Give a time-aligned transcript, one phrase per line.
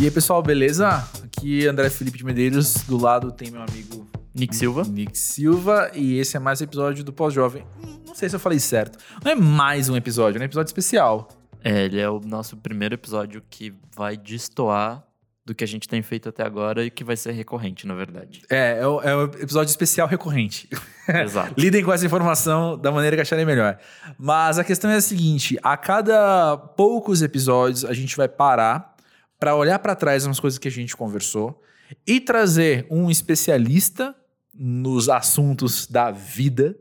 [0.00, 1.04] E aí, pessoal, beleza?
[1.24, 4.84] Aqui é André Felipe de Medeiros, do lado tem meu amigo Nick Silva.
[4.84, 7.66] Nick Silva, e esse é mais um episódio do Pós-Jovem.
[8.06, 8.96] Não sei se eu falei certo.
[9.24, 11.28] Não é mais um episódio, é um episódio especial.
[11.64, 15.02] É, ele é o nosso primeiro episódio que vai destoar
[15.44, 18.42] do que a gente tem feito até agora e que vai ser recorrente, na verdade.
[18.48, 20.68] É, é o, é o episódio especial recorrente.
[21.08, 21.54] Exato.
[21.58, 23.76] Lidem com essa informação da maneira que acharem melhor.
[24.16, 28.96] Mas a questão é a seguinte: a cada poucos episódios a gente vai parar
[29.38, 31.62] para olhar para trás umas coisas que a gente conversou
[32.06, 34.14] e trazer um especialista
[34.54, 36.76] nos assuntos da vida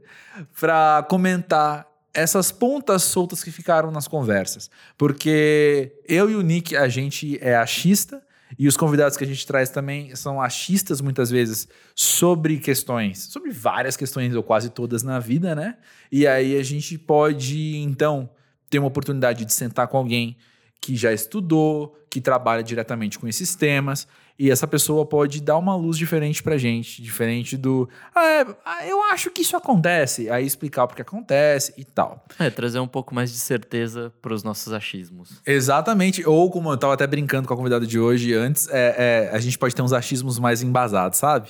[0.59, 4.71] para comentar essas pontas soltas que ficaram nas conversas.
[4.97, 8.21] Porque eu e o Nick, a gente é achista
[8.57, 13.51] e os convidados que a gente traz também são achistas muitas vezes sobre questões, sobre
[13.51, 15.77] várias questões ou quase todas na vida, né?
[16.11, 18.29] E aí a gente pode então
[18.69, 20.37] ter uma oportunidade de sentar com alguém
[20.81, 24.07] que já estudou, que trabalha diretamente com esses temas,
[24.39, 28.87] e essa pessoa pode dar uma luz diferente pra gente, diferente do, ah, é, ah,
[28.87, 32.23] eu acho que isso acontece, aí explicar o que acontece e tal.
[32.39, 35.41] É, trazer um pouco mais de certeza para os nossos achismos.
[35.45, 39.35] Exatamente, ou como eu tava até brincando com a convidada de hoje antes, é, é,
[39.35, 41.49] a gente pode ter uns achismos mais embasados, sabe?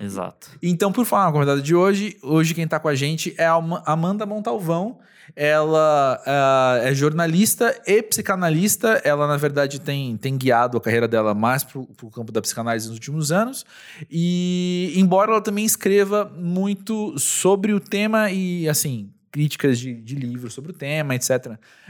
[0.00, 0.48] Exato.
[0.62, 3.54] Então, por falar na convidada de hoje, hoje quem tá com a gente é a
[3.54, 4.98] Ama- Amanda Montalvão.
[5.34, 9.00] Ela ah, é jornalista e psicanalista.
[9.04, 12.86] Ela, na verdade, tem, tem guiado a carreira dela mais pro, pro campo da psicanálise
[12.86, 13.64] nos últimos anos.
[14.10, 20.52] E, embora ela também escreva muito sobre o tema e, assim, críticas de, de livros
[20.52, 21.30] sobre o tema, etc.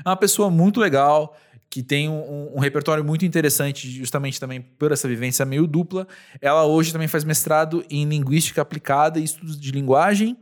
[0.04, 1.36] É uma pessoa muito legal,
[1.70, 6.06] que tem um, um repertório muito interessante, justamente também por essa vivência meio dupla.
[6.40, 10.36] Ela hoje também faz mestrado em linguística aplicada e estudos de linguagem,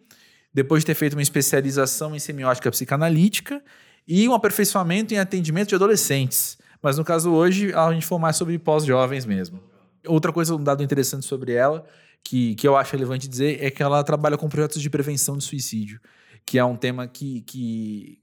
[0.52, 3.62] depois de ter feito uma especialização em semiótica psicanalítica
[4.06, 6.58] e um aperfeiçoamento em atendimento de adolescentes.
[6.82, 9.60] Mas no caso hoje, a gente falou mais sobre pós-jovens mesmo.
[10.06, 11.84] Outra coisa, um dado interessante sobre ela,
[12.24, 15.44] que, que eu acho relevante dizer, é que ela trabalha com projetos de prevenção de
[15.44, 16.00] suicídio,
[16.46, 18.18] que é um tema que, que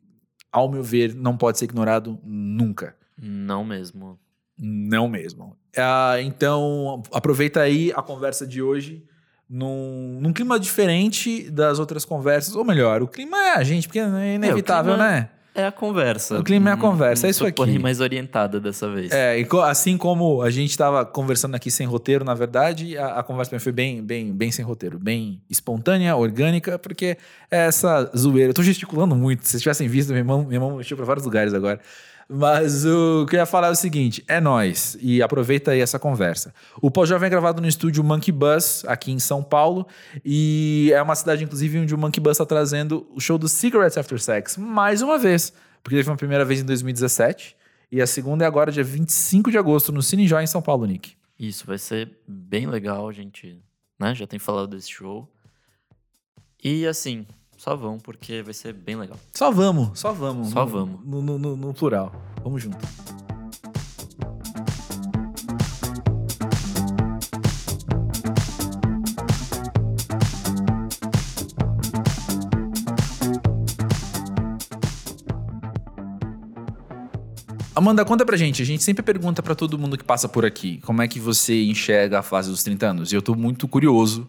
[0.51, 2.95] ao meu ver, não pode ser ignorado nunca.
[3.17, 4.17] Não mesmo.
[4.57, 5.57] Não mesmo.
[5.77, 9.05] Ah, então, aproveita aí a conversa de hoje
[9.49, 12.55] num, num clima diferente das outras conversas.
[12.55, 15.29] Ou melhor, o clima é a gente, porque é inevitável, clima- né?
[15.57, 16.37] É a conversa.
[16.37, 17.55] O clima é a Hum, conversa, é hum, isso tô aqui.
[17.55, 19.09] porém mais orientada dessa vez.
[19.13, 23.23] É, e assim como a gente estava conversando aqui sem roteiro, na verdade, a, a
[23.23, 27.17] conversa foi bem, bem, bem sem roteiro, bem espontânea, orgânica, porque
[27.49, 28.49] é essa zoeira.
[28.49, 31.23] Eu tô gesticulando muito, se vocês tivessem visto, minha mão, minha mão mexeu para vários
[31.25, 31.79] lugares agora.
[32.27, 35.99] Mas o que eu ia falar é o seguinte: é nós e aproveita aí essa
[35.99, 36.53] conversa.
[36.81, 39.87] O Pós-Jovem é gravado no estúdio Monkey Bus, aqui em São Paulo,
[40.23, 43.97] e é uma cidade, inclusive, onde o Monkey Bus está trazendo o show do Cigarettes
[43.97, 45.53] After Sex mais uma vez,
[45.83, 47.55] porque teve uma primeira vez em 2017.
[47.91, 50.85] E a segunda é agora, dia 25 de agosto, no Cine Joy, em São Paulo,
[50.85, 51.13] Nick.
[51.39, 53.61] Isso vai ser bem legal, a gente
[53.99, 55.29] né, já tem falado desse show.
[56.63, 59.17] E assim, só vão, porque vai ser bem legal.
[59.33, 60.49] Só vamos, só vamos.
[60.49, 60.99] Só no- vamos.
[61.05, 62.11] No, no- no- no plural.
[62.43, 62.77] Vamos junto.
[77.75, 78.61] Amanda, conta pra gente.
[78.61, 81.63] A gente sempre pergunta pra todo mundo que passa por aqui como é que você
[81.65, 83.11] enxerga a fase dos 30 anos.
[83.11, 84.27] E eu tô muito curioso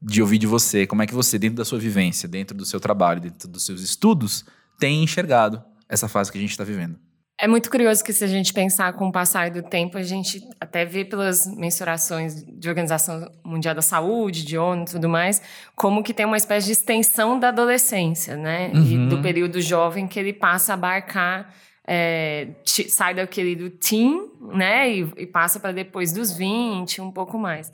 [0.00, 2.78] de ouvir de você como é que você, dentro da sua vivência, dentro do seu
[2.80, 4.44] trabalho, dentro dos seus estudos,
[4.78, 6.98] tem enxergado essa fase que a gente está vivendo.
[7.36, 10.40] É muito curioso que se a gente pensar com o passar do tempo, a gente
[10.60, 15.42] até vê pelas mensurações de Organização Mundial da Saúde, de ONU e tudo mais,
[15.74, 18.70] como que tem uma espécie de extensão da adolescência, né?
[18.72, 19.08] E Uhum.
[19.08, 21.52] do período jovem que ele passa a abarcar,
[21.86, 24.88] é, sai daquele do teen, né?
[24.90, 27.70] E, e passa para depois dos 20, um pouco mais.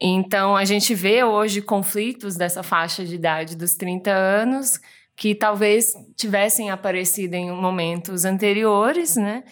[0.00, 4.80] Então, a gente vê hoje conflitos dessa faixa de idade dos 30 anos
[5.14, 9.44] que talvez tivessem aparecido em momentos anteriores, né?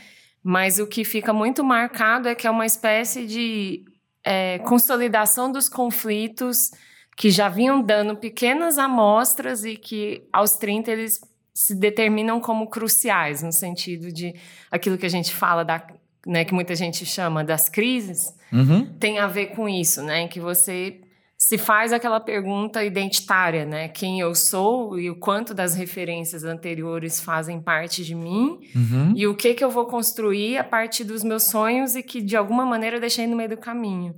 [0.42, 3.84] Mas o que fica muito marcado é que é uma espécie de
[4.24, 6.70] é, consolidação dos conflitos
[7.14, 11.20] que já vinham dando pequenas amostras e que aos 30 eles
[11.52, 14.34] se determinam como cruciais, no sentido de
[14.70, 15.84] aquilo que a gente fala, da,
[16.26, 18.86] né, que muita gente chama das crises, Uhum.
[18.98, 20.26] tem a ver com isso, né?
[20.28, 21.00] Que você
[21.40, 23.88] se faz aquela pergunta identitária, né?
[23.88, 29.12] Quem eu sou e o quanto das referências anteriores fazem parte de mim Uhum.
[29.14, 32.36] e o que que eu vou construir a partir dos meus sonhos e que de
[32.36, 34.14] alguma maneira eu deixei no meio do caminho.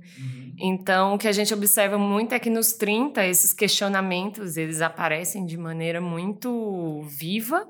[0.63, 5.45] Então, o que a gente observa muito é que nos 30 esses questionamentos, eles aparecem
[5.45, 7.67] de maneira muito viva,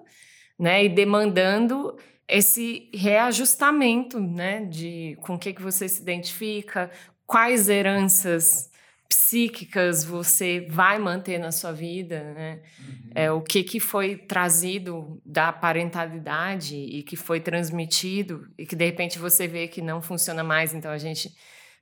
[0.59, 0.85] né?
[0.85, 1.95] E demandando
[2.31, 4.65] esse reajustamento, né?
[4.65, 6.89] De com o que, que você se identifica,
[7.27, 8.71] quais heranças
[9.09, 12.61] psíquicas você vai manter na sua vida, né?
[12.79, 13.11] Uhum.
[13.13, 18.85] É, o que, que foi trazido da parentalidade e que foi transmitido e que de
[18.85, 20.73] repente você vê que não funciona mais.
[20.73, 21.29] Então a gente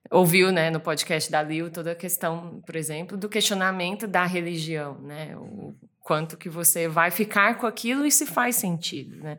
[0.09, 4.99] ouviu, né, no podcast da Liu toda a questão, por exemplo, do questionamento da religião,
[5.01, 5.37] né?
[5.37, 9.37] O quanto que você vai ficar com aquilo e se faz sentido, né?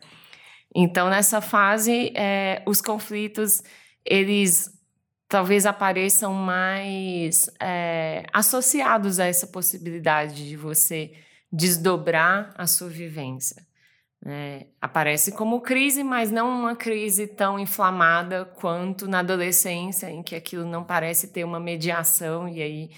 [0.74, 3.62] Então nessa fase, é, os conflitos
[4.04, 4.70] eles
[5.28, 11.12] talvez apareçam mais é, associados a essa possibilidade de você
[11.52, 13.64] desdobrar a sua vivência.
[14.26, 20.34] É, aparece como crise, mas não uma crise tão inflamada quanto na adolescência, em que
[20.34, 22.90] aquilo não parece ter uma mediação, e aí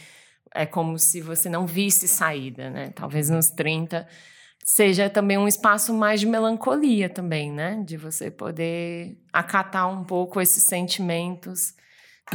[0.54, 2.90] é como se você não visse saída, né?
[2.94, 4.06] Talvez nos 30
[4.64, 7.82] seja também um espaço mais de melancolia também, né?
[7.85, 11.75] De você poder acatar um pouco esses sentimentos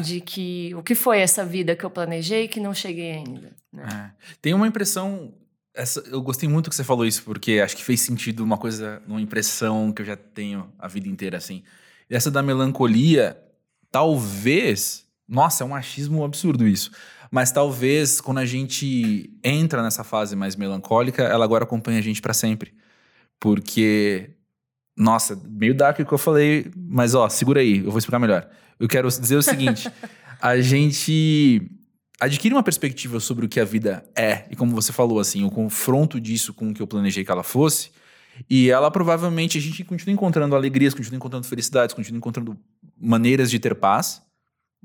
[0.02, 3.56] de que o que foi essa vida que eu planejei que não cheguei ainda.
[3.72, 4.14] Né?
[4.14, 4.36] É.
[4.42, 5.34] Tem uma impressão.
[5.74, 9.02] Essa, eu gostei muito que você falou isso, porque acho que fez sentido uma coisa,
[9.08, 11.64] uma impressão que eu já tenho a vida inteira, assim.
[12.10, 13.38] Essa da melancolia,
[13.92, 15.06] talvez.
[15.28, 16.92] Nossa, é um achismo absurdo isso.
[17.32, 22.22] Mas talvez quando a gente entra nessa fase mais melancólica, ela agora acompanha a gente
[22.22, 22.74] para sempre.
[23.40, 24.32] Porque.
[24.96, 28.50] Nossa, meio dark o que eu falei, mas ó, segura aí, eu vou explicar melhor.
[28.80, 29.92] Eu quero dizer o seguinte:
[30.42, 31.70] a gente
[32.20, 35.52] adquire uma perspectiva sobre o que a vida é, e como você falou, assim, o
[35.52, 37.92] confronto disso com o que eu planejei que ela fosse.
[38.50, 42.58] E ela provavelmente, a gente continua encontrando alegrias, continua encontrando felicidades, continua encontrando
[43.00, 44.22] maneiras de ter paz,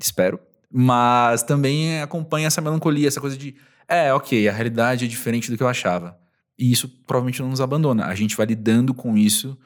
[0.00, 0.38] espero.
[0.72, 3.54] Mas também acompanha essa melancolia, essa coisa de,
[3.86, 6.18] é, ok, a realidade é diferente do que eu achava.
[6.58, 8.06] E isso provavelmente não nos abandona.
[8.06, 9.58] A gente vai lidando com isso,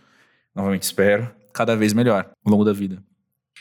[0.54, 3.02] novamente espero, cada vez melhor ao longo da vida.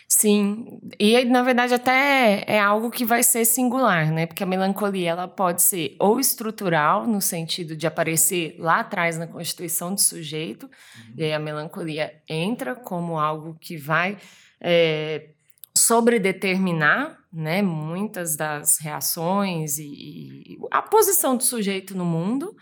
[0.08, 4.26] Sim, e na verdade até é algo que vai ser singular, né?
[4.26, 9.26] Porque a melancolia ela pode ser ou estrutural, no sentido de aparecer lá atrás na
[9.26, 11.14] constituição do sujeito, uhum.
[11.18, 14.18] e aí a melancolia entra como algo que vai
[14.62, 15.30] é,
[15.78, 22.56] sobredeterminar né, muitas das reações e, e a posição do sujeito no mundo,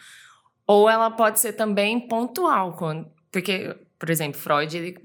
[0.66, 4.98] ou ela pode ser também pontual, quando, porque, por exemplo, Freud ele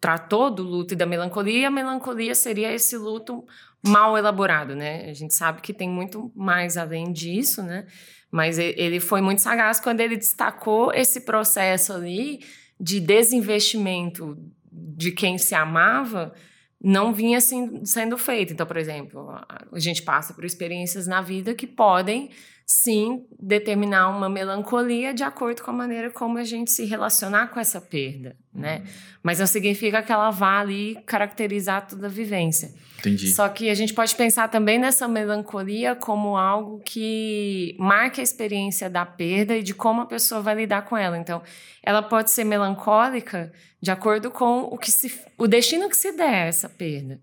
[0.00, 3.44] tratou do luto e da melancolia, e a melancolia seria esse luto
[3.84, 5.08] mal elaborado, né?
[5.10, 7.86] A gente sabe que tem muito mais além disso, né?
[8.30, 12.40] Mas ele foi muito sagaz quando ele destacou esse processo ali
[12.78, 14.36] de desinvestimento
[14.70, 16.34] de quem se amava
[16.82, 18.52] não vinha sendo feito.
[18.52, 22.30] Então, por exemplo, a gente passa por experiências na vida que podem
[22.66, 27.60] sim determinar uma melancolia de acordo com a maneira como a gente se relacionar com
[27.60, 28.78] essa perda, né?
[28.78, 28.84] Uhum.
[29.22, 32.74] Mas não significa que ela vá ali caracterizar toda a vivência.
[32.98, 33.28] Entendi.
[33.28, 38.90] Só que a gente pode pensar também nessa melancolia como algo que marca a experiência
[38.90, 41.16] da perda e de como a pessoa vai lidar com ela.
[41.16, 41.42] Então,
[41.84, 46.42] ela pode ser melancólica de acordo com o que se, o destino que se der
[46.42, 47.20] a essa perda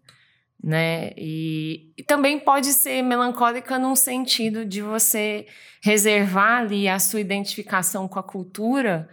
[0.63, 1.12] né?
[1.18, 5.45] E, e, também pode ser melancólica num sentido de você
[5.81, 9.10] reservar ali a sua identificação com a cultura,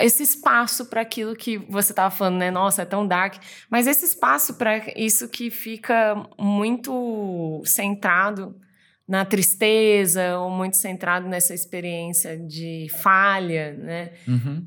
[0.00, 2.50] esse espaço para aquilo que você estava falando, né?
[2.52, 8.54] Nossa, é tão dark, mas esse espaço para isso que fica muito centrado
[9.06, 14.12] na tristeza ou muito centrado nessa experiência de falha, né?
[14.28, 14.66] Uhum.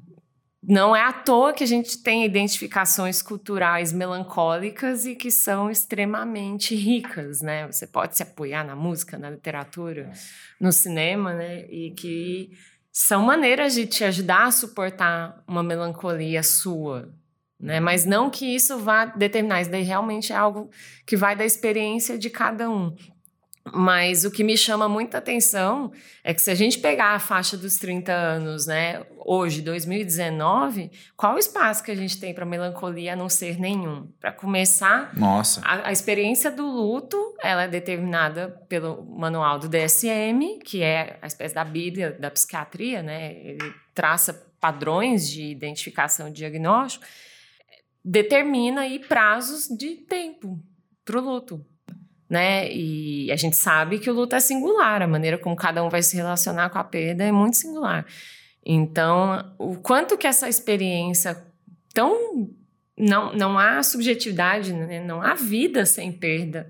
[0.67, 6.75] Não é à toa que a gente tem identificações culturais melancólicas e que são extremamente
[6.75, 7.65] ricas, né?
[7.67, 10.11] Você pode se apoiar na música, na literatura,
[10.59, 11.65] no cinema, né?
[11.69, 12.51] E que
[12.91, 17.13] são maneiras de te ajudar a suportar uma melancolia sua,
[17.57, 17.79] né?
[17.79, 20.69] Mas não que isso vá determinar, isso daí realmente é algo
[21.05, 22.93] que vai da experiência de cada um.
[23.73, 25.91] Mas o que me chama muita atenção
[26.23, 31.35] é que se a gente pegar a faixa dos 30 anos, né, hoje, 2019, qual
[31.35, 34.07] o espaço que a gente tem para melancolia a não ser nenhum?
[34.19, 35.61] Para começar, Nossa.
[35.63, 41.27] A, a, experiência do luto, ela é determinada pelo manual do DSM, que é a
[41.27, 43.33] espécie da bíblia da psiquiatria, né?
[43.43, 47.05] Ele traça padrões de identificação e diagnóstico,
[48.03, 50.59] determina aí prazos de tempo
[51.03, 51.65] para o luto
[52.29, 52.71] né?
[52.71, 56.01] E a gente sabe que o luto é singular, a maneira como cada um vai
[56.01, 58.05] se relacionar com a perda é muito singular.
[58.65, 61.41] Então, o quanto que essa experiência
[61.93, 62.49] tão
[62.97, 65.03] não, não há subjetividade, né?
[65.05, 66.69] não há vida sem perda.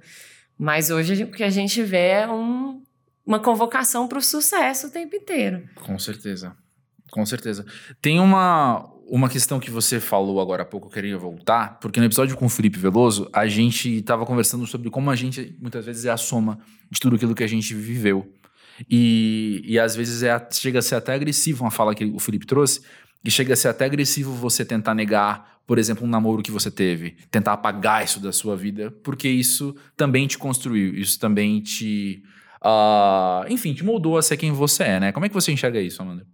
[0.58, 2.84] Mas hoje o que a gente vê é um,
[3.26, 5.68] uma convocação para o sucesso o tempo inteiro.
[5.76, 6.56] Com certeza.
[7.12, 7.66] Com certeza.
[8.02, 12.06] Tem uma, uma questão que você falou agora há pouco, eu queria voltar, porque no
[12.06, 16.06] episódio com o Felipe Veloso, a gente estava conversando sobre como a gente muitas vezes
[16.06, 16.60] é a soma
[16.90, 18.32] de tudo aquilo que a gente viveu.
[18.90, 22.46] E, e às vezes é, chega a ser até agressivo uma fala que o Felipe
[22.46, 22.82] trouxe,
[23.24, 26.70] que chega a ser até agressivo você tentar negar, por exemplo, um namoro que você
[26.70, 32.24] teve, tentar apagar isso da sua vida, porque isso também te construiu, isso também te.
[32.62, 35.12] Uh, enfim, te moldou a ser quem você é, né?
[35.12, 36.26] Como é que você enxerga isso, Amanda?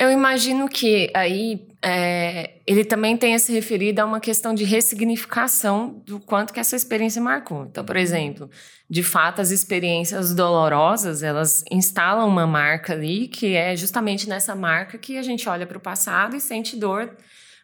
[0.00, 6.00] Eu imagino que aí é, ele também tenha se referido a uma questão de ressignificação
[6.06, 7.64] do quanto que essa experiência marcou.
[7.64, 8.48] Então, por exemplo,
[8.88, 14.96] de fato, as experiências dolorosas, elas instalam uma marca ali, que é justamente nessa marca
[14.98, 17.16] que a gente olha para o passado e sente dor,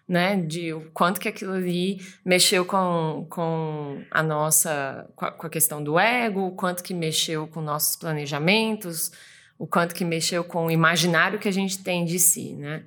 [0.08, 0.36] né?
[0.36, 5.08] De o quanto que aquilo ali mexeu com, com a nossa...
[5.14, 9.12] com a, com a questão do ego, o quanto que mexeu com nossos planejamentos,
[9.58, 12.84] o quanto que mexeu com o imaginário que a gente tem de si, né?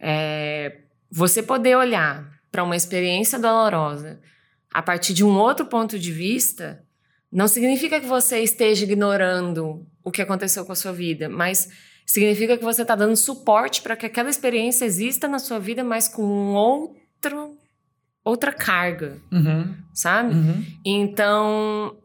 [0.00, 0.78] É,
[1.10, 4.20] você poder olhar para uma experiência dolorosa
[4.72, 6.82] a partir de um outro ponto de vista
[7.32, 11.68] não significa que você esteja ignorando o que aconteceu com a sua vida, mas
[12.06, 16.08] significa que você está dando suporte para que aquela experiência exista na sua vida, mas
[16.08, 16.22] com
[16.54, 17.56] outro,
[18.24, 19.74] outra carga, uhum.
[19.92, 20.34] sabe?
[20.34, 20.64] Uhum.
[20.84, 21.96] Então,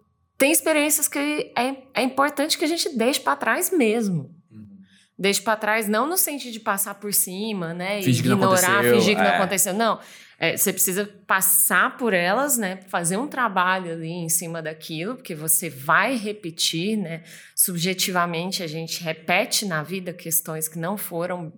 [0.41, 4.35] tem experiências que é, é importante que a gente deixe para trás mesmo.
[4.49, 4.79] Uhum.
[5.15, 8.01] Deixe para trás, não no sentido de passar por cima, né?
[8.01, 9.23] Fingir ignorar, fingir que é.
[9.23, 9.71] não aconteceu.
[9.71, 9.99] Não.
[10.39, 12.79] É, você precisa passar por elas, né?
[12.87, 17.21] Fazer um trabalho ali em cima daquilo, porque você vai repetir, né?
[17.55, 21.53] Subjetivamente, a gente repete na vida questões que não foram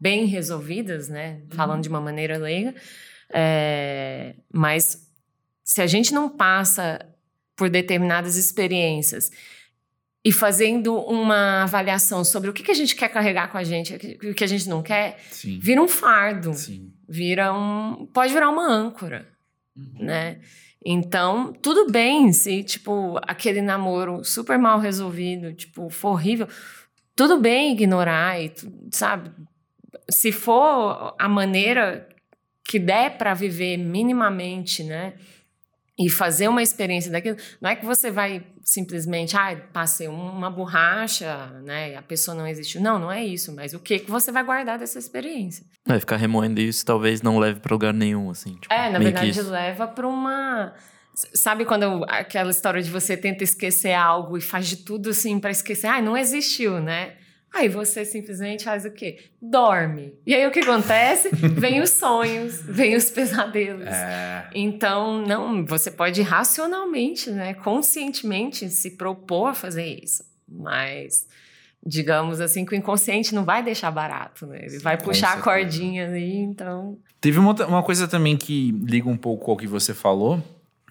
[0.00, 1.42] bem resolvidas, né?
[1.52, 1.82] Falando uhum.
[1.82, 2.74] de uma maneira leiga.
[3.32, 5.08] É, mas
[5.62, 7.06] se a gente não passa
[7.56, 9.30] por determinadas experiências
[10.24, 13.94] e fazendo uma avaliação sobre o que, que a gente quer carregar com a gente,
[14.24, 15.58] o que a gente não quer, Sim.
[15.60, 16.92] vira um fardo, Sim.
[17.08, 19.26] vira um, pode virar uma âncora,
[19.76, 20.04] Uhum.
[20.06, 20.40] né?
[20.84, 26.48] Então, tudo bem se, tipo, aquele namoro super mal resolvido, tipo, for horrível,
[27.14, 28.52] tudo bem ignorar e,
[28.90, 29.30] sabe?
[30.10, 32.08] Se for a maneira
[32.64, 35.14] que der para viver minimamente, né?
[35.98, 41.46] E fazer uma experiência daquilo, não é que você vai simplesmente, ah, passei uma borracha,
[41.64, 42.80] né, a pessoa não existiu.
[42.80, 45.64] Não, não é isso, mas o que que você vai guardar dessa experiência?
[45.88, 48.56] É, ficar remoendo isso talvez não leve para lugar nenhum, assim.
[48.56, 50.74] Tipo, é, na verdade leva para uma...
[51.14, 55.50] Sabe quando aquela história de você tenta esquecer algo e faz de tudo assim para
[55.50, 55.86] esquecer?
[55.86, 57.14] Ah, não existiu, né?
[57.56, 59.18] Aí você simplesmente faz o quê?
[59.40, 60.14] Dorme.
[60.26, 61.30] E aí o que acontece?
[61.34, 63.86] vem os sonhos, vem os pesadelos.
[63.86, 64.48] É.
[64.54, 70.22] Então, não, você pode racionalmente, né, conscientemente se propor a fazer isso.
[70.48, 71.26] Mas
[71.84, 74.58] digamos assim que o inconsciente não vai deixar barato, né?
[74.62, 76.98] Ele Sim, vai puxar a cordinha ali, então.
[77.20, 80.42] Teve uma, uma coisa também que liga um pouco ao que você falou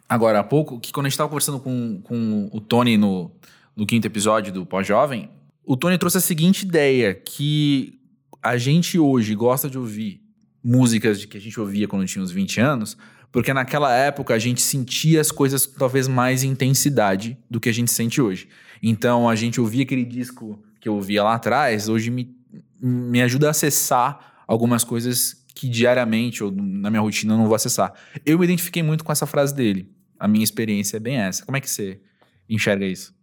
[0.07, 3.31] agora há pouco, que quando a gente estava conversando com, com o Tony no,
[3.75, 5.29] no quinto episódio do Pós-Jovem,
[5.65, 8.00] o Tony trouxe a seguinte ideia, que
[8.41, 10.22] a gente hoje gosta de ouvir
[10.63, 12.98] músicas de que a gente ouvia quando tinha uns 20 anos,
[13.31, 17.74] porque naquela época a gente sentia as coisas com talvez mais intensidade do que a
[17.74, 18.48] gente sente hoje.
[18.81, 22.36] Então a gente ouvia aquele disco que eu ouvia lá atrás, hoje me,
[22.81, 27.55] me ajuda a acessar algumas coisas que diariamente ou na minha rotina eu não vou
[27.55, 27.93] acessar.
[28.25, 29.91] Eu me identifiquei muito com essa frase dele.
[30.19, 31.45] A minha experiência é bem essa.
[31.45, 32.00] Como é que você
[32.48, 33.15] enxerga isso?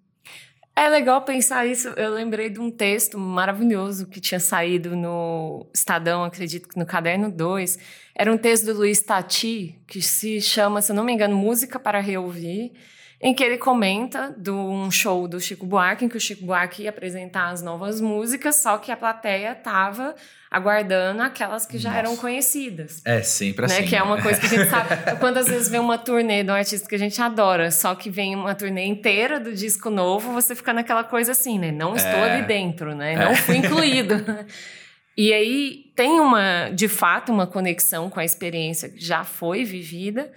[0.74, 1.88] É legal pensar isso.
[1.90, 7.30] Eu lembrei de um texto maravilhoso que tinha saído no Estadão, acredito que no Caderno
[7.30, 7.78] 2.
[8.14, 11.78] Era um texto do Luiz Tati, que se chama, se eu não me engano, Música
[11.78, 12.72] para Reouvir,
[13.22, 16.82] em que ele comenta de um show do Chico Buarque, em que o Chico Buarque
[16.82, 20.14] ia apresentar as novas músicas, só que a plateia estava
[20.50, 21.98] aguardando aquelas que já Nossa.
[22.00, 23.00] eram conhecidas.
[23.04, 23.82] É sempre assim.
[23.82, 23.86] Né?
[23.86, 24.88] Que é uma coisa que a gente sabe.
[25.20, 28.34] Quantas vezes vê uma turnê de um artista que a gente adora, só que vem
[28.34, 31.70] uma turnê inteira do disco novo, você fica naquela coisa assim, né?
[31.70, 32.32] Não estou É.
[32.34, 33.14] ali dentro, né?
[33.16, 34.14] Não fui incluído.
[35.14, 40.32] E aí tem uma, de fato, uma conexão com a experiência que já foi vivida,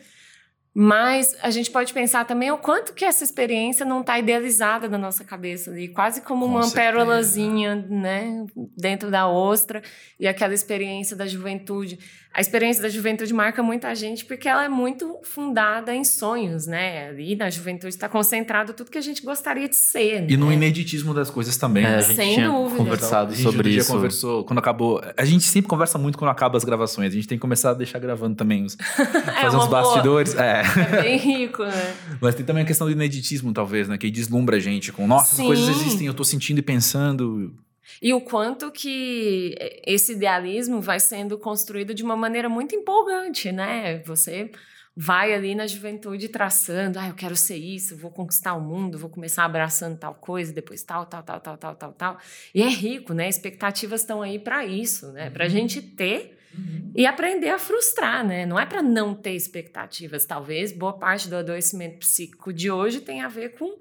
[0.78, 4.98] mas a gente pode pensar também o quanto que essa experiência não está idealizada na
[4.98, 6.76] nossa cabeça ali, quase como Com uma certeza.
[6.82, 9.82] pérolazinha, né, dentro da ostra,
[10.20, 11.98] e aquela experiência da juventude.
[12.36, 17.08] A experiência da juventude marca muita gente porque ela é muito fundada em sonhos, né?
[17.08, 20.30] Ali na juventude está concentrado tudo que a gente gostaria de ser.
[20.30, 20.56] E no né?
[20.56, 21.86] ineditismo das coisas também.
[21.86, 21.98] É, né?
[22.00, 22.76] a gente Sem tinha dúvida.
[22.76, 23.90] conversado A gente sobre isso.
[23.90, 25.02] conversou quando acabou.
[25.16, 27.14] A gente sempre conversa muito quando acaba as gravações.
[27.14, 29.82] A gente tem que começar a deixar gravando também os fazer uma uns boa.
[29.84, 30.36] bastidores.
[30.36, 30.62] É.
[30.92, 31.96] É bem rico, né?
[32.20, 33.98] Mas tem também a questão do ineditismo, talvez, né?
[33.98, 35.44] Que deslumbra a gente com, nossa, Sim.
[35.44, 37.54] as coisas existem, eu tô sentindo e pensando.
[38.02, 44.00] E o quanto que esse idealismo vai sendo construído de uma maneira muito empolgante, né?
[44.00, 44.52] Você
[44.96, 49.10] vai ali na juventude traçando, ah, eu quero ser isso, vou conquistar o mundo, vou
[49.10, 52.18] começar abraçando tal coisa, depois tal, tal, tal, tal, tal, tal, tal.
[52.54, 53.28] E é rico, né?
[53.28, 55.30] Expectativas estão aí para isso, né?
[55.30, 55.54] Para a uhum.
[55.54, 56.92] gente ter uhum.
[56.96, 58.46] e aprender a frustrar, né?
[58.46, 60.26] Não é para não ter expectativas.
[60.26, 63.78] Talvez boa parte do adoecimento psíquico de hoje tenha a ver com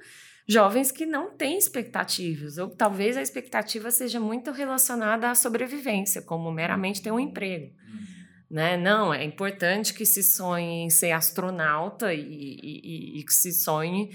[0.47, 6.53] jovens que não têm expectativas, ou talvez a expectativa seja muito relacionada à sobrevivência, como
[6.53, 7.67] meramente ter um emprego.
[7.67, 8.05] Uhum.
[8.51, 8.77] Né?
[8.77, 14.11] Não, é importante que se sonhe em ser astronauta e, e, e que se sonhe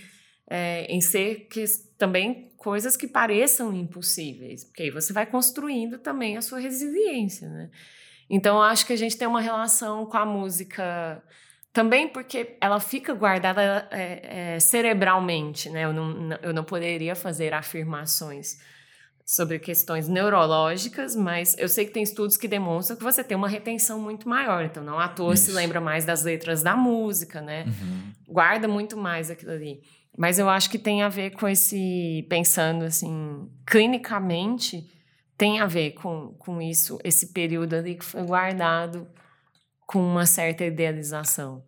[0.50, 1.64] é, em ser que,
[1.98, 7.48] também coisas que pareçam impossíveis, porque aí você vai construindo também a sua resiliência.
[7.48, 7.70] Né?
[8.30, 11.24] Então, eu acho que a gente tem uma relação com a música
[11.72, 15.86] também porque ela fica guardada é, é, cerebralmente, né?
[15.86, 18.58] Eu não, eu não poderia fazer afirmações
[19.24, 23.48] sobre questões neurológicas, mas eu sei que tem estudos que demonstram que você tem uma
[23.48, 24.66] retenção muito maior.
[24.66, 25.46] Então, não à toa Isso.
[25.46, 27.66] se lembra mais das letras da música, né?
[27.68, 28.12] Uhum.
[28.28, 29.84] Guarda muito mais aquilo ali.
[30.18, 34.90] Mas eu acho que tem a ver com esse, pensando assim, clinicamente,
[35.38, 39.08] tem a ver com, com isso, esse período ali que foi guardado
[39.90, 41.64] com uma certa idealização.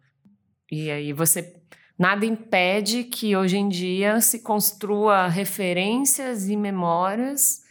[0.71, 1.55] E aí você
[1.97, 7.63] nada impede que hoje em dia se construa referências e memórias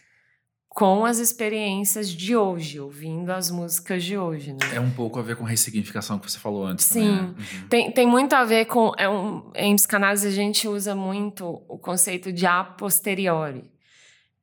[0.68, 4.52] com as experiências de hoje, ouvindo as músicas de hoje.
[4.52, 4.58] Né?
[4.74, 6.84] É um pouco a ver com a ressignificação que você falou antes.
[6.84, 7.28] Sim, também, né?
[7.28, 7.68] uhum.
[7.68, 8.90] tem, tem muito a ver com.
[8.98, 13.70] É um, em psicanálise a gente usa muito o conceito de a posteriori,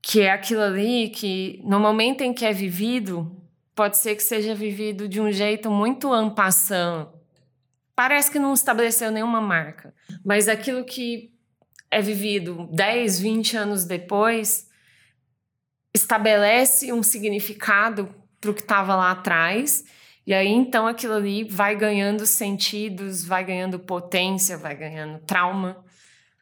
[0.02, 3.46] que é aquilo ali que no momento em que é vivido,
[3.78, 7.10] pode ser que seja vivido de um jeito muito ampassant.
[7.96, 9.94] Parece que não estabeleceu nenhuma marca,
[10.26, 11.32] mas aquilo que
[11.92, 14.68] é vivido 10, 20 anos depois
[15.94, 19.84] estabelece um significado para o que estava lá atrás.
[20.26, 25.86] E aí, então, aquilo ali vai ganhando sentidos, vai ganhando potência, vai ganhando trauma.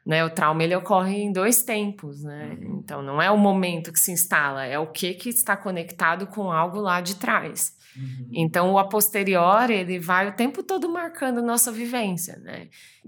[0.05, 0.23] Né?
[0.23, 2.55] O trauma ele ocorre em dois tempos, né?
[2.61, 2.81] Uhum.
[2.83, 6.51] Então não é o momento que se instala, é o que que está conectado com
[6.51, 7.73] algo lá de trás.
[7.97, 8.29] Uhum.
[8.31, 12.67] Então o a posteriori ele vai o tempo todo marcando nossa vivência, né?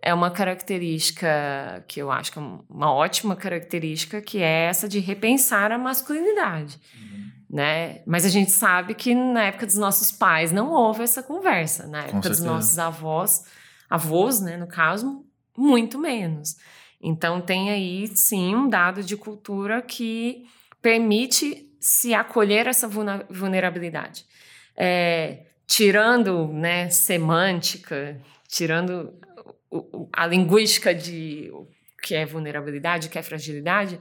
[0.02, 4.98] é uma característica que eu acho que é uma ótima característica, que é essa de
[4.98, 6.80] repensar a masculinidade.
[6.94, 7.30] Uhum.
[7.48, 8.02] Né?
[8.04, 11.86] Mas a gente sabe que na época dos nossos pais não houve essa conversa.
[11.86, 13.44] Na época dos nossos avós,
[13.88, 15.24] avós, né, no caso,
[15.56, 16.56] muito menos.
[17.00, 20.46] Então tem aí sim um dado de cultura que
[20.80, 24.24] permite se acolher essa vulnerabilidade.
[24.76, 29.12] É, tirando né, semântica, tirando
[30.12, 31.66] a linguística de o
[32.02, 33.98] que é vulnerabilidade, o que é fragilidade,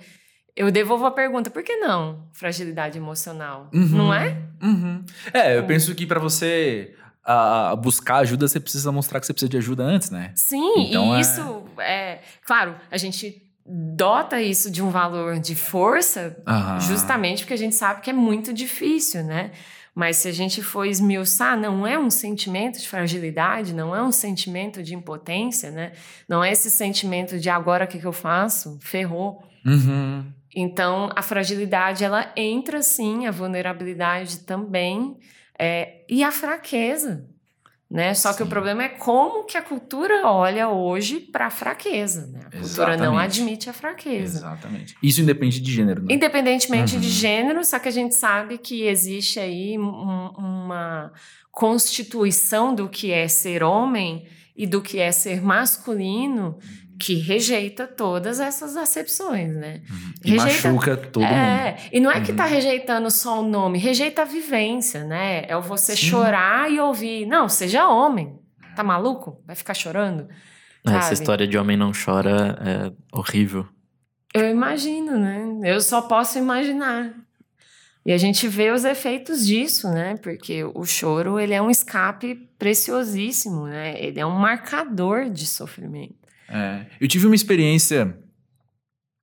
[0.55, 3.69] eu devolvo a pergunta, por que não fragilidade emocional?
[3.73, 3.87] Uhum.
[3.87, 4.37] Não é?
[4.61, 5.03] Uhum.
[5.33, 9.49] É, eu penso que pra você ah, buscar ajuda, você precisa mostrar que você precisa
[9.49, 10.31] de ajuda antes, né?
[10.35, 12.19] Sim, Então e é- isso é.
[12.45, 16.79] Claro, a gente dota isso de um valor de força Aham.
[16.79, 19.51] justamente porque a gente sabe que é muito difícil, né?
[19.93, 24.11] Mas se a gente for esmiuçar, não é um sentimento de fragilidade, não é um
[24.11, 25.91] sentimento de impotência, né?
[26.29, 28.79] Não é esse sentimento de agora o que, que eu faço?
[28.81, 29.43] Ferrou.
[29.65, 30.31] Uhum.
[30.55, 35.17] Então, a fragilidade, ela entra sim, a vulnerabilidade também,
[35.57, 37.29] é, e a fraqueza,
[37.91, 38.13] né?
[38.13, 38.43] Só que Sim.
[38.45, 42.39] o problema é como que a cultura olha hoje para a fraqueza, né?
[42.47, 43.19] A cultura não Exatamente.
[43.41, 44.37] admite a fraqueza.
[44.39, 44.95] Exatamente.
[45.03, 46.07] Isso independe de gênero, né?
[46.13, 47.11] Independentemente de Uhum.
[47.13, 51.11] gênero, só que a gente sabe que existe aí um- uma
[51.51, 54.25] constituição do que é ser homem
[54.55, 56.57] e do que é ser masculino
[57.03, 59.81] que rejeita todas essas acepções, né?
[60.23, 61.33] E rejeita- machuca todo mundo.
[61.33, 62.37] É, e não é que Uhum.
[62.37, 65.43] tá rejeitando só o nome, rejeita a vivência, né?
[65.47, 66.05] É o você Sim.
[66.05, 67.25] chorar e ouvir.
[67.25, 68.37] Não, seja homem.
[68.75, 69.41] Tá maluco?
[69.47, 70.27] Vai ficar chorando?
[70.87, 73.65] É, Essa história de homem não chora é horrível.
[74.33, 75.59] Eu imagino, né?
[75.63, 77.13] Eu só posso imaginar.
[78.05, 80.17] E a gente vê os efeitos disso, né?
[80.23, 83.95] Porque o choro, ele é um escape preciosíssimo, né?
[84.01, 86.20] Ele é um marcador de sofrimento.
[86.51, 86.85] É.
[86.99, 88.17] Eu tive uma experiência.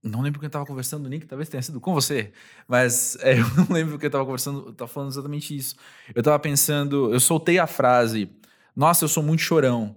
[0.02, 2.32] Não lembro quem eu tava conversando, Nick, talvez tenha sido com você,
[2.66, 5.76] mas é, eu não lembro que eu tava conversando, eu tava falando exatamente isso.
[6.14, 8.30] Eu tava pensando, eu soltei a frase:
[8.74, 9.94] Nossa, eu sou muito chorão,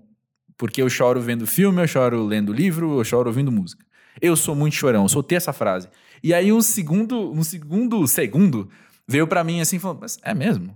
[0.57, 3.85] porque eu choro vendo filme, eu choro lendo livro, eu choro ouvindo música.
[4.19, 5.87] Eu sou muito chorão, eu soltei essa frase.
[6.21, 8.69] E aí, um segundo, um segundo segundo
[9.07, 10.75] veio pra mim assim, falando: Mas é mesmo?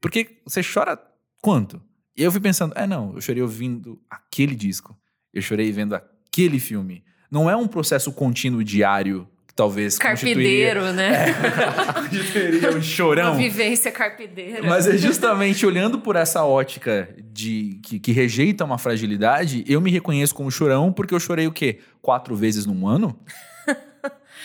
[0.00, 1.00] Porque você chora
[1.40, 1.80] quanto?
[2.16, 4.96] E eu fui pensando: É, não, eu chorei ouvindo aquele disco.
[5.34, 7.02] Eu chorei vendo aquele filme.
[7.30, 11.34] Não é um processo contínuo diário que talvez Carpideiro, né?
[11.94, 13.36] constituiria um Uma chorão.
[13.36, 14.62] vivência carpideira.
[14.62, 19.90] Mas é justamente olhando por essa ótica de que, que rejeita uma fragilidade, eu me
[19.90, 21.80] reconheço como chorão porque eu chorei o quê?
[22.00, 23.18] Quatro vezes num ano?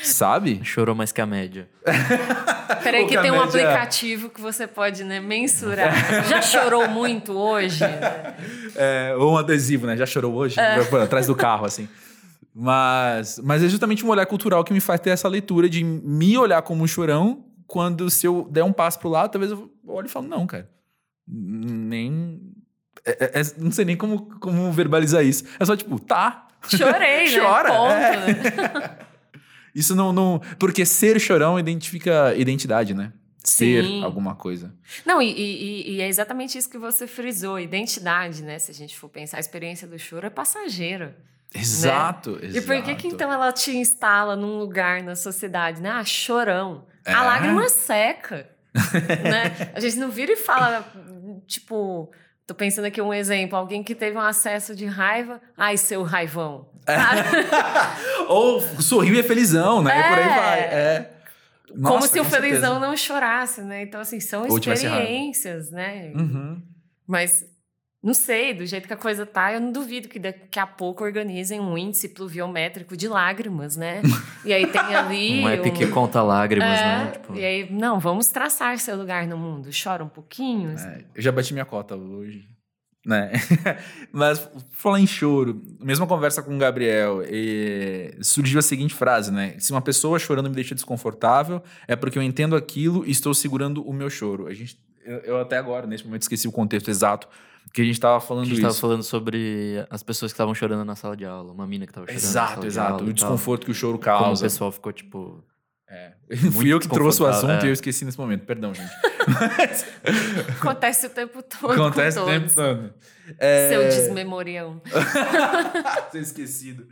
[0.04, 0.62] Sabe?
[0.64, 1.70] Chorou mais que a média.
[2.84, 5.94] Peraí O que tem um comédia- aplicativo que você pode né, mensurar.
[6.30, 7.84] Já chorou muito hoje?
[8.76, 9.98] É, ou um adesivo, né?
[9.98, 10.56] Já chorou hoje?
[10.90, 11.90] Pôr Atrás do carro, assim.
[12.56, 16.38] Mas, mas é justamente um olhar cultural que me faz ter essa leitura de me
[16.38, 20.08] olhar como um chorão quando se eu der um passo pro lado, talvez eu olhe
[20.08, 20.68] e falo, não, cara.
[21.28, 22.40] Nem...
[23.06, 25.44] é- é- é- não sei nem como, como verbalizar isso.
[25.60, 26.48] É só tipo, tá.
[26.68, 27.40] Chorei, né?
[27.40, 28.18] Chora, Ponto, é.
[28.18, 28.98] né?
[29.74, 30.42] Isso não, não...
[30.58, 33.14] Porque ser chorão identifica identidade, né?
[33.44, 34.04] Ser Sim.
[34.04, 34.74] alguma coisa.
[35.06, 38.60] Não, e, e- e é exatamente isso que você frisou, identidade, né?
[38.60, 41.18] Se a gente for pensar, a experiência do choro é passageira.
[41.54, 42.46] Exato, exato.
[42.48, 42.58] Né?
[42.58, 45.90] E por que que então ela te instala num lugar na sociedade, né?
[45.90, 46.86] Ah, chorão.
[47.06, 47.12] É.
[47.14, 49.72] A lágrima seca, né?
[49.74, 50.86] A gente não vira e fala,
[51.48, 52.12] tipo...
[52.50, 56.68] Tô pensando aqui um exemplo, alguém que teve um acesso de raiva, ai, seu raivão.
[56.88, 56.96] É.
[58.28, 59.92] Ou sorriu e é felizão, né?
[60.10, 60.36] Por aí É.
[60.36, 60.60] vai.
[60.62, 61.12] É.
[61.68, 62.80] Como Nossa, se o felizão certeza.
[62.80, 63.84] não chorasse, né?
[63.84, 66.12] Então, assim, são experiências, né?
[66.16, 66.60] Uhum.
[67.06, 67.46] Mas
[68.02, 71.04] não sei, do jeito que a coisa tá, eu não duvido que daqui a pouco
[71.04, 74.02] organizem um índice pluviométrico de lágrimas, né?
[74.46, 75.44] E aí tem ali.
[75.44, 77.12] Um app que conta lágrimas, É, né?
[77.12, 79.70] Tipo, E aí, não, vamos traçar seu lugar no mundo.
[79.72, 80.70] Chora um pouquinho.
[80.80, 82.48] É, eu já bati minha cota hoje.
[83.06, 83.34] Né?
[84.14, 89.56] Mas falar em choro, mesma conversa com o Gabriel, e surgiu a seguinte frase, né?
[89.60, 93.84] Se uma pessoa chorando me deixa desconfortável, é porque eu entendo aquilo e estou segurando
[93.84, 94.48] o meu choro.
[94.48, 97.28] A gente, eu, eu até agora, nesse momento, esqueci o contexto exato
[97.74, 98.62] que a gente estava a falando gente isso.
[98.64, 101.52] tava falando sobre as pessoas que estavam chorando na sala de aula.
[101.52, 102.88] Uma mina que tava chorando na Exato, sala de exato.
[102.94, 103.14] aula O tal.
[103.14, 104.44] desconforto que o choro Como o causa.
[104.46, 105.44] pessoal ficou, tipo...
[105.92, 106.14] É.
[106.54, 107.66] Fui eu que trouxe o assunto é.
[107.66, 108.46] e eu esqueci nesse momento.
[108.46, 108.92] Perdão, gente.
[110.60, 111.72] Acontece o tempo todo.
[111.74, 112.54] Acontece com o todos.
[112.54, 112.94] tempo todo.
[113.38, 113.70] É...
[113.70, 114.82] Seu desmemorião.
[116.12, 116.88] Ser esquecido.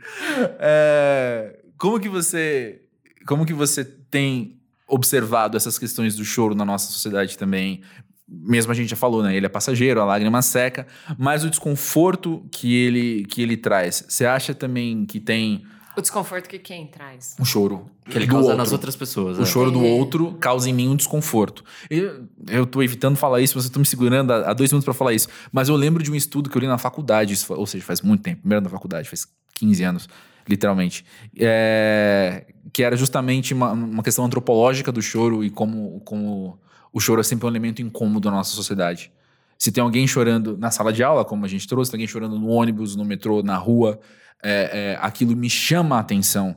[0.58, 2.82] É, Como que você,
[3.26, 7.82] como que você tem observado essas questões do choro na nossa sociedade também?
[8.28, 9.34] Mesmo a gente já falou, né?
[9.34, 10.86] Ele é passageiro, a lágrima seca,
[11.16, 14.04] mas o desconforto que ele que ele traz.
[14.08, 15.64] Você acha também que tem
[15.96, 17.34] O desconforto que quem traz?
[17.40, 18.58] um choro Que ele do causa outro?
[18.58, 19.38] nas outras pessoas.
[19.38, 19.46] O é.
[19.46, 19.88] choro do É.
[19.88, 21.64] outro causa em mim um desconforto.
[21.88, 24.84] Eu, eu tô evitando falar isso, mas eu tô me segurando há, há dois minutos
[24.84, 25.28] pra falar isso.
[25.50, 28.00] Mas eu lembro de um estudo que eu li na faculdade, isso, ou seja, faz
[28.02, 30.08] muito tempo, primeiro na faculdade, faz 15 anos,
[30.46, 31.04] literalmente.
[31.38, 36.58] É, que era justamente uma, uma questão antropológica do choro e como, como
[36.92, 39.12] o choro é sempre um elemento incômodo na nossa sociedade.
[39.58, 42.38] Se tem alguém chorando na sala de aula, como a gente trouxe, tem alguém chorando
[42.38, 43.98] no ônibus, no metrô, na rua,
[44.42, 46.56] é, é, aquilo me chama a atenção.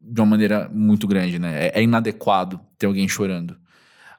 [0.00, 1.66] de uma maneira muito grande, né?
[1.66, 3.56] É, é inadequado ter alguém chorando.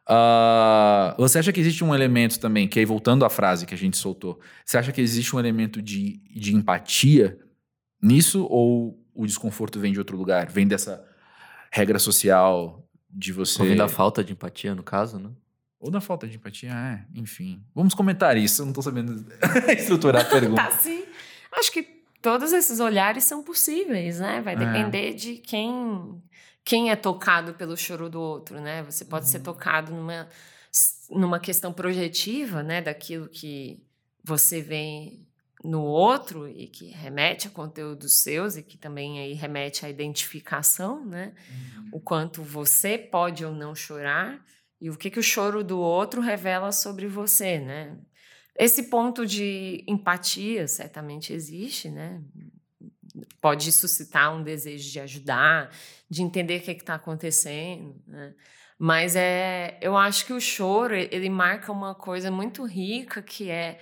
[0.09, 3.77] Uh, você acha que existe um elemento também, que aí voltando à frase que a
[3.77, 7.37] gente soltou, você acha que existe um elemento de, de empatia
[8.01, 10.49] nisso ou o desconforto vem de outro lugar?
[10.49, 11.03] Vem dessa
[11.71, 13.61] regra social de você.
[13.61, 15.29] Ou vem da falta de empatia, no caso, né?
[15.79, 17.63] Ou da falta de empatia, é, enfim.
[17.73, 19.25] Vamos comentar isso, eu não tô sabendo
[19.77, 20.63] estruturar a pergunta.
[20.63, 21.03] tá, sim.
[21.51, 21.83] Acho que
[22.21, 24.41] todos esses olhares são possíveis, né?
[24.41, 24.57] Vai é.
[24.57, 26.21] depender de quem
[26.63, 28.83] quem é tocado pelo choro do outro, né?
[28.83, 29.31] Você pode uhum.
[29.31, 30.27] ser tocado numa,
[31.09, 32.81] numa questão projetiva, né?
[32.81, 33.81] Daquilo que
[34.21, 35.17] você vê
[35.63, 41.05] no outro e que remete a conteúdos seus e que também aí remete à identificação,
[41.05, 41.33] né?
[41.49, 41.89] Uhum.
[41.93, 44.43] O quanto você pode ou não chorar
[44.79, 47.97] e o que, que o choro do outro revela sobre você, né?
[48.55, 52.21] Esse ponto de empatia certamente existe, né?
[53.41, 55.71] pode suscitar um desejo de ajudar,
[56.09, 58.33] de entender o que é está acontecendo, né?
[58.79, 63.79] Mas é, eu acho que o choro ele marca uma coisa muito rica que é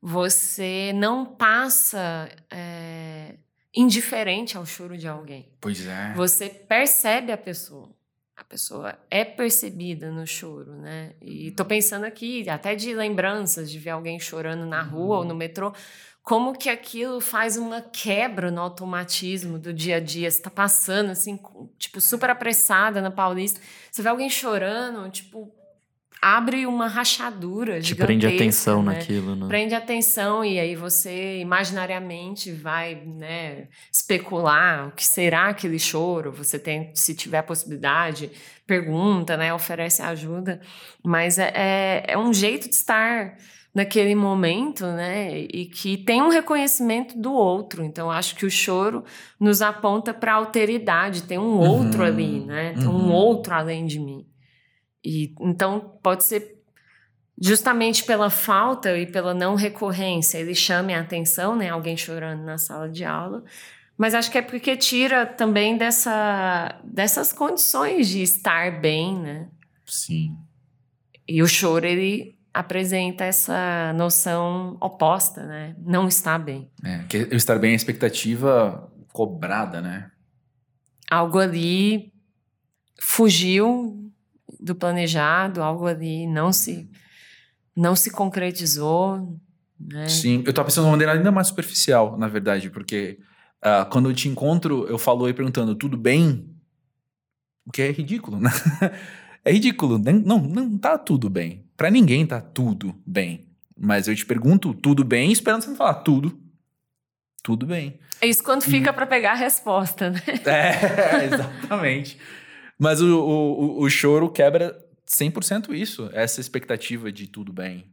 [0.00, 3.34] você não passa é,
[3.74, 5.48] indiferente ao choro de alguém.
[5.60, 6.12] Pois é.
[6.14, 7.90] Você percebe a pessoa.
[8.36, 11.14] A pessoa é percebida no choro, né?
[11.22, 15.20] E tô pensando aqui até de lembranças de ver alguém chorando na rua uhum.
[15.20, 15.72] ou no metrô
[16.26, 20.28] como que aquilo faz uma quebra no automatismo do dia a dia.
[20.28, 21.38] Você tá passando, assim,
[21.78, 25.54] tipo, super apressada na Paulista, você vê alguém chorando, tipo,
[26.26, 28.94] abre uma rachadura Te prende atenção né?
[28.94, 29.46] naquilo, né?
[29.46, 36.32] Prende atenção e aí você imaginariamente vai, né, especular o que será aquele choro.
[36.32, 38.32] Você tem, se tiver a possibilidade,
[38.66, 40.60] pergunta, né, oferece ajuda.
[41.04, 43.36] Mas é, é, é um jeito de estar
[43.72, 45.38] naquele momento, né?
[45.38, 47.84] E que tem um reconhecimento do outro.
[47.84, 49.04] Então, acho que o choro
[49.38, 52.72] nos aponta para a alteridade, tem um outro uhum, ali, né?
[52.72, 53.10] Tem uhum.
[53.10, 54.26] um outro além de mim.
[55.06, 56.60] E então pode ser
[57.40, 61.68] justamente pela falta e pela não recorrência, ele chame a atenção, né?
[61.68, 63.44] Alguém chorando na sala de aula.
[63.96, 69.48] Mas acho que é porque tira também dessa, dessas condições de estar bem, né?
[69.86, 70.36] Sim.
[71.28, 75.76] E o choro, ele apresenta essa noção oposta, né?
[75.78, 76.68] Não está bem.
[76.84, 80.10] É, que o estar bem é a expectativa cobrada, né?
[81.10, 82.12] Algo ali
[83.00, 83.95] fugiu
[84.66, 86.88] do planejado, algo ali não se
[87.74, 89.38] não se concretizou,
[89.78, 90.08] né?
[90.08, 93.18] Sim, eu estava pensando de uma maneira ainda mais superficial, na verdade, porque
[93.62, 96.48] uh, quando eu te encontro, eu falo aí perguntando, tudo bem?
[97.66, 98.50] O que é ridículo, né?
[99.44, 101.64] é ridículo, não, não tá tudo bem.
[101.76, 103.46] Para ninguém tá tudo bem.
[103.78, 106.40] Mas eu te pergunto tudo bem, esperando você me falar tudo.
[107.42, 108.00] Tudo bem.
[108.20, 110.22] É isso quando fica para pegar a resposta, né?
[110.46, 112.18] É, exatamente.
[112.78, 117.86] Mas o, o, o choro quebra 100% isso, essa expectativa de tudo bem.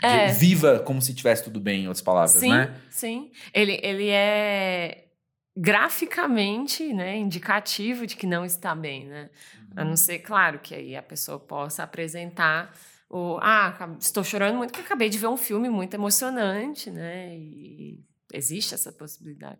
[0.00, 0.32] De é.
[0.32, 2.74] Viva como se tivesse tudo bem, em outras palavras, sim, né?
[2.88, 5.08] Sim, ele, ele é
[5.54, 9.28] graficamente né, indicativo de que não está bem, né?
[9.76, 12.74] A não ser, claro, que aí a pessoa possa apresentar
[13.08, 17.36] o ah, estou chorando muito porque acabei de ver um filme muito emocionante, né?
[17.36, 19.58] E existe essa possibilidade.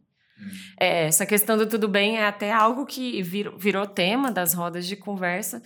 [0.79, 4.87] É, essa questão do tudo bem é até algo que virou, virou tema das rodas
[4.87, 5.63] de conversa,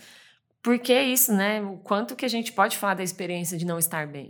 [0.61, 1.61] porque é isso, né?
[1.61, 4.29] O quanto que a gente pode falar da experiência de não estar bem.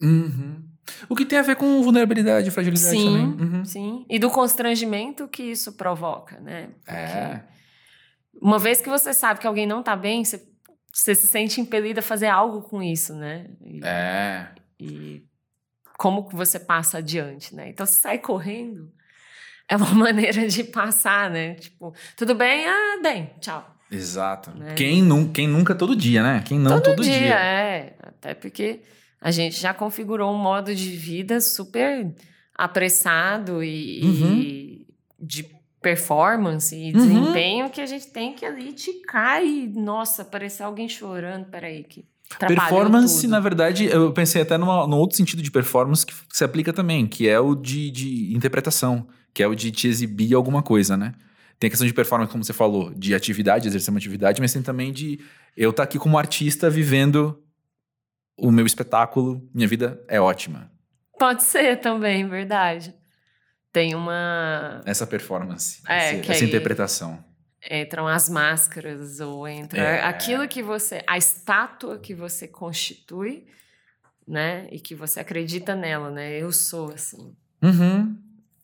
[0.00, 0.62] Uhum.
[1.08, 3.48] O que tem a ver com vulnerabilidade e fragilidade sim, também.
[3.48, 3.64] Uhum.
[3.64, 6.70] Sim, e do constrangimento que isso provoca, né?
[6.84, 7.44] Porque é.
[8.40, 10.46] Uma vez que você sabe que alguém não está bem, você
[10.92, 13.46] você se sente impelido a fazer algo com isso, né?
[13.64, 14.48] E, é.
[14.80, 15.24] E
[15.96, 17.68] como que você passa adiante, né?
[17.68, 18.92] Então, se sai correndo,
[19.68, 21.54] é uma maneira de passar, né?
[21.54, 22.66] Tipo, tudo bem?
[22.66, 23.76] Ah, bem, tchau.
[23.90, 24.50] Exato.
[24.50, 24.74] Né?
[24.74, 26.42] Quem, nu quem nunca todo dia, né?
[26.44, 27.34] Quem não todo, todo dia, dia.
[27.34, 28.80] É, até porque
[29.20, 32.14] a gente já configurou um modo de vida super
[32.54, 34.34] apressado e, uhum.
[34.34, 34.86] e
[35.18, 35.48] de
[35.80, 37.06] performance e uhum.
[37.06, 42.04] desempenho que a gente tem que ali ticar e, nossa, parecer alguém chorando, peraí, que
[42.38, 43.30] Performance, tudo.
[43.30, 47.06] na verdade, eu pensei até numa, num outro sentido de performance que se aplica também,
[47.06, 51.14] que é o de, de interpretação, que é o de te exibir alguma coisa, né?
[51.58, 54.62] Tem a questão de performance, como você falou, de atividade, exercer uma atividade, mas tem
[54.62, 55.20] também de
[55.56, 57.42] eu estar tá aqui como artista vivendo
[58.36, 60.70] o meu espetáculo, minha vida é ótima.
[61.18, 62.94] Pode ser também, verdade
[63.72, 64.82] tem uma.
[64.84, 67.24] Essa performance, é, esse, essa interpretação.
[67.70, 70.04] Entram as máscaras, ou entra é.
[70.04, 71.02] aquilo que você.
[71.06, 73.46] a estátua que você constitui,
[74.26, 74.68] né?
[74.70, 76.40] E que você acredita nela, né?
[76.40, 77.36] Eu sou assim.
[77.62, 78.16] Uhum.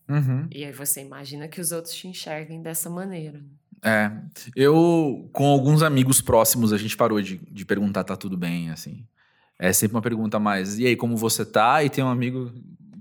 [0.08, 0.46] Uhum.
[0.50, 3.40] E aí você imagina que os outros te enxerguem dessa maneira.
[3.82, 4.10] É,
[4.56, 9.04] eu, com alguns amigos próximos, a gente parou de, de perguntar, tá tudo bem, assim.
[9.58, 11.82] É sempre uma pergunta mais, e aí, como você tá?
[11.84, 12.50] E tem um amigo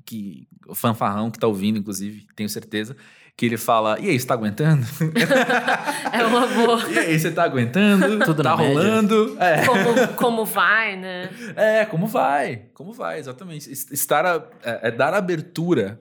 [0.06, 2.96] que, o fanfarrão, que tá ouvindo, inclusive, tenho certeza,
[3.36, 4.86] que ele fala, e aí, você tá aguentando?
[6.14, 6.84] É uma boa.
[6.92, 8.20] e aí, você tá aguentando?
[8.26, 8.74] Tudo tá na média.
[8.76, 9.38] rolando?
[9.40, 9.66] É.
[9.66, 11.30] Como, como vai, né?
[11.56, 12.66] É, como vai?
[12.74, 13.72] Como vai, exatamente.
[13.72, 16.00] Es- Estar a- é, é dar abertura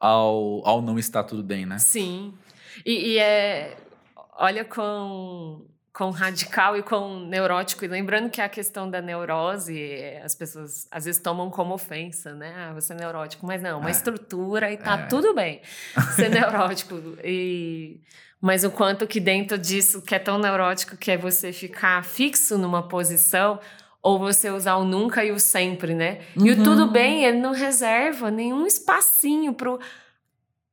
[0.00, 1.78] ao, ao não estar tudo bem, né?
[1.78, 2.32] Sim.
[2.84, 3.76] E, e é.
[4.38, 7.84] Olha quão, quão radical e quão neurótico.
[7.84, 12.32] E lembrando que a questão da neurose, é, as pessoas às vezes tomam como ofensa,
[12.34, 12.54] né?
[12.56, 13.46] Ah, você é neurótico.
[13.46, 13.92] Mas não, uma É.
[13.92, 15.06] estrutura e tá É.
[15.06, 15.60] tudo bem
[16.16, 16.94] ser neurótico.
[17.22, 18.00] E.
[18.40, 22.56] Mas o quanto que dentro disso, que é tão neurótico, que é você ficar fixo
[22.56, 23.60] numa posição,
[24.02, 26.20] ou você usar o nunca e o sempre, né?
[26.36, 29.78] E o tudo bem, ele não reserva nenhum espacinho pro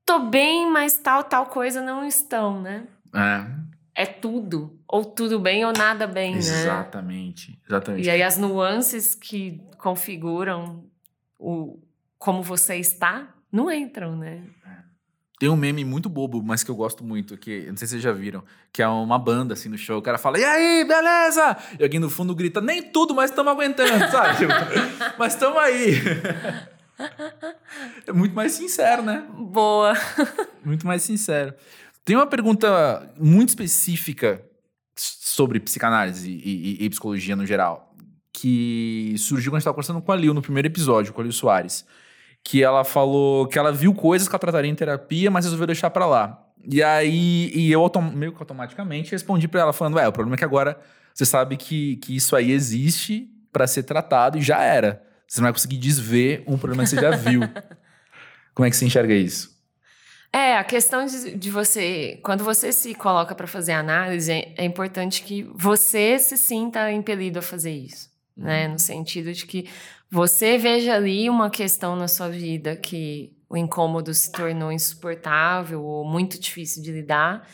[0.06, 2.88] tô bem, mas tal, tal coisa não estão, né?
[3.14, 4.80] É, É tudo.
[4.88, 6.38] Ou tudo bem ou nada bem, né?
[6.40, 7.60] exatamente.
[7.68, 8.06] Exatamente.
[8.06, 10.86] E aí as nuances que configuram
[11.38, 11.80] o
[12.18, 14.44] como você está não entram, né?
[15.40, 18.02] Tem um meme muito bobo, mas que eu gosto muito, que não sei se vocês
[18.04, 20.00] já viram, que é uma banda assim no show.
[20.00, 21.56] O cara fala, e aí, beleza?
[21.80, 24.38] E alguém no fundo grita, nem tudo, mas estamos aguentando, sabe?
[24.38, 24.54] Tipo,
[25.20, 25.94] mas estamos aí.
[28.08, 29.26] é muito mais sincero, né?
[29.38, 29.94] Boa.
[30.64, 31.54] Muito mais sincero.
[32.04, 34.42] Tem uma pergunta muito específica
[34.96, 37.94] sobre psicanálise e, e- e psicologia no geral,
[38.34, 41.24] que surgiu quando a gente estava conversando com a Lil no primeiro episódio, com a
[41.24, 41.86] Lil Soares.
[42.48, 45.90] Que ela falou que ela viu coisas que ela trataria em terapia, mas resolveu deixar
[45.90, 46.48] pra lá.
[46.64, 50.38] E aí, e eu meio que automaticamente respondi pra ela, falando: Ué, o problema é
[50.38, 50.80] que agora
[51.14, 55.04] você sabe que, que isso aí existe pra ser tratado e já era.
[55.28, 57.42] Você não vai conseguir desver um problema que você já viu.
[58.56, 59.58] Como é que você enxerga isso?
[60.32, 64.66] É, a questão de, de você, quando você se coloca para fazer análise, é, é
[64.66, 68.68] importante que você se sinta impelido a fazer isso, né?
[68.68, 69.68] No sentido de que
[70.10, 76.06] você veja ali uma questão na sua vida que o incômodo se tornou insuportável ou
[76.06, 77.48] muito difícil de lidar,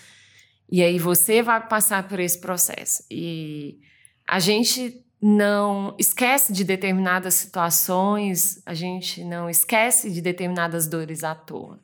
[0.70, 3.04] e aí você vai passar por esse processo.
[3.10, 3.80] E
[4.28, 11.34] a gente não esquece de determinadas situações, a gente não esquece de determinadas dores à
[11.34, 11.80] toa.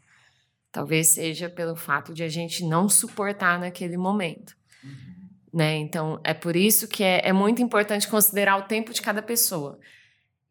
[0.72, 4.59] Talvez seja pelo fato de a gente não suportar naquele momento.
[5.54, 5.78] Né?
[5.78, 9.80] Então, é por isso que é, é muito importante considerar o tempo de cada pessoa.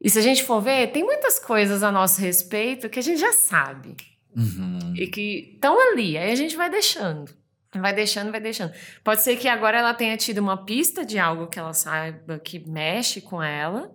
[0.00, 3.20] E se a gente for ver, tem muitas coisas a nosso respeito que a gente
[3.20, 3.96] já sabe
[4.37, 4.94] Uhum.
[4.94, 6.16] e que estão ali.
[6.16, 7.32] Aí a gente vai deixando.
[7.74, 8.72] Vai deixando, vai deixando.
[9.04, 12.58] Pode ser que agora ela tenha tido uma pista de algo que ela saiba que
[12.68, 13.92] mexe com ela,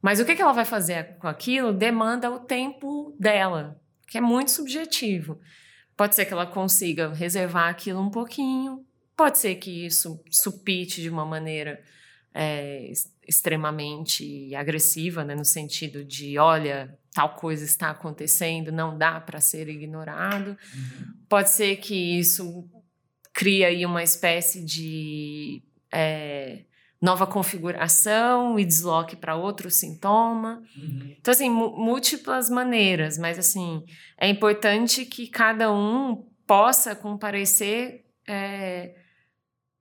[0.00, 4.20] mas o que, que ela vai fazer com aquilo demanda o tempo dela, que é
[4.20, 5.40] muito subjetivo.
[5.96, 8.84] Pode ser que ela consiga reservar aquilo um pouquinho,
[9.22, 11.80] pode ser que isso supite de uma maneira
[12.34, 12.90] é,
[13.24, 19.68] extremamente agressiva, né, no sentido de, olha, tal coisa está acontecendo, não dá para ser
[19.68, 20.58] ignorado.
[21.28, 22.68] Pode ser que isso
[23.32, 26.64] crie aí uma espécie de é,
[27.00, 30.64] nova configuração e desloque para outro sintoma.
[31.20, 33.84] Então, assim, múltiplas maneiras, mas, assim,
[34.18, 38.96] é importante que cada um possa comparecer é,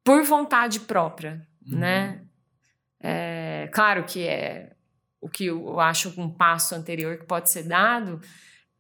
[0.03, 2.21] por vontade própria, né?
[3.01, 4.73] É, claro que é
[5.19, 8.19] o que eu acho um passo anterior que pode ser dado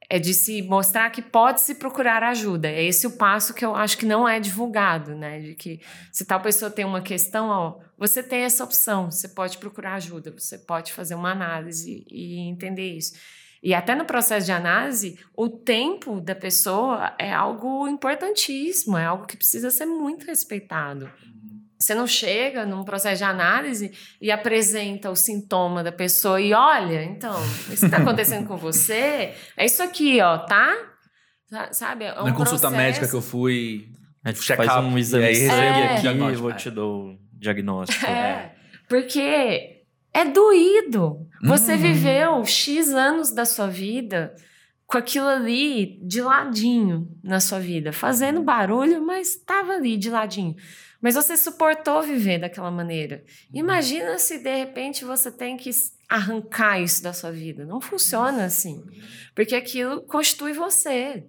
[0.09, 2.67] é de se mostrar que pode se procurar ajuda.
[2.67, 5.39] É esse o passo que eu acho que não é divulgado, né?
[5.39, 5.79] De que
[6.11, 10.29] se tal pessoa tem uma questão, ó, você tem essa opção, você pode procurar ajuda,
[10.29, 13.13] você pode fazer uma análise e entender isso.
[13.63, 19.25] E até no processo de análise, o tempo da pessoa é algo importantíssimo, é algo
[19.27, 21.11] que precisa ser muito respeitado.
[21.79, 27.03] Você não chega num processo de análise e apresenta o sintoma da pessoa e olha,
[27.03, 27.33] então,
[27.69, 30.75] isso que está acontecendo com você é isso aqui, ó, tá?
[31.49, 32.05] Sa- Sabe?
[32.05, 33.87] É um Na consulta processo- médica que eu fui.
[34.23, 36.37] É, tipo, faz um e exame recebe aqui e diagnóstico.
[36.37, 38.05] eu vou te dou o diagnóstico.
[38.05, 38.53] É,
[38.87, 39.70] porque
[40.13, 41.27] é doído.
[41.43, 41.77] Você Uhum.
[41.77, 44.35] viveu X anos da sua vida
[44.85, 50.55] com aquilo ali de ladinho na sua vida, fazendo barulho, mas estava ali de ladinho.
[51.01, 53.23] Mas você suportou viver daquela maneira.
[53.53, 55.71] Imagina se de repente você tem que
[56.07, 57.65] arrancar isso da sua vida.
[57.65, 58.83] Não funciona assim.
[59.33, 61.25] Porque aquilo constitui você.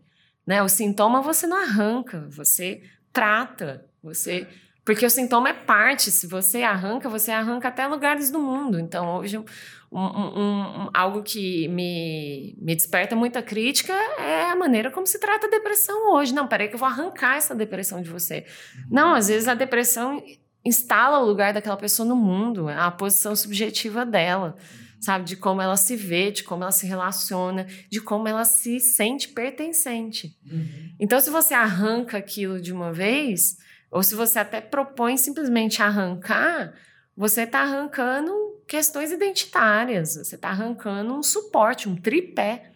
[0.47, 0.63] Né?
[0.63, 4.47] O sintoma você não arranca, você trata, você
[4.85, 6.11] Porque o sintoma é parte.
[6.11, 8.81] Se você arranca, você arranca até lugares do mundo.
[8.81, 9.45] Então, hoje, um,
[9.93, 15.47] um, um, algo que me, me desperta muita crítica é a maneira como se trata
[15.47, 16.35] a depressão hoje.
[16.35, 18.45] Não, peraí que eu vou arrancar essa depressão de você.
[18.91, 20.23] Não, às vezes a depressão
[20.65, 24.57] instala o lugar daquela pessoa no mundo, a posição subjetiva dela
[25.03, 25.25] sabe?
[25.25, 29.29] De como ela se vê, de como ela se relaciona, de como ela se sente
[29.29, 30.39] pertencente.
[30.49, 30.95] Uhum.
[30.99, 33.59] Então, se você arranca aquilo de uma vez,
[33.93, 36.73] ou se você até propõe simplesmente arrancar,
[37.15, 38.33] você está arrancando
[38.67, 42.73] questões identitárias, você está arrancando um suporte, um tripé.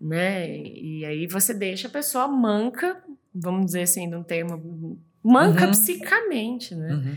[0.00, 0.56] Né?
[0.56, 5.72] E aí você deixa a pessoa manca, vamos dizer assim, num termo, manca uhum.
[5.72, 6.94] psicamente, né?
[6.94, 7.16] Uhum.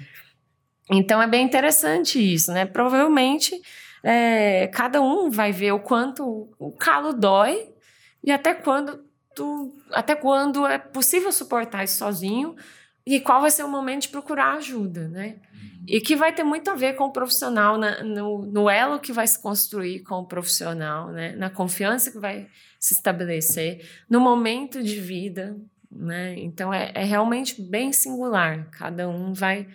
[0.92, 2.66] Então é bem interessante isso, né?
[2.66, 3.62] Provavelmente
[4.04, 7.70] é, cada um vai ver o quanto o calo dói
[8.22, 9.02] e até quando
[9.34, 12.54] tu, até quando é possível suportar isso sozinho
[13.06, 15.36] e qual vai ser o momento de procurar ajuda, né?
[15.54, 15.86] Uhum.
[15.88, 19.12] E que vai ter muito a ver com o profissional, na, no, no elo que
[19.12, 21.36] vai se construir com o profissional, né?
[21.36, 22.48] Na confiança que vai
[22.80, 25.58] se estabelecer, no momento de vida,
[25.92, 26.36] né?
[26.38, 28.70] Então é, é realmente bem singular.
[28.72, 29.68] Cada um vai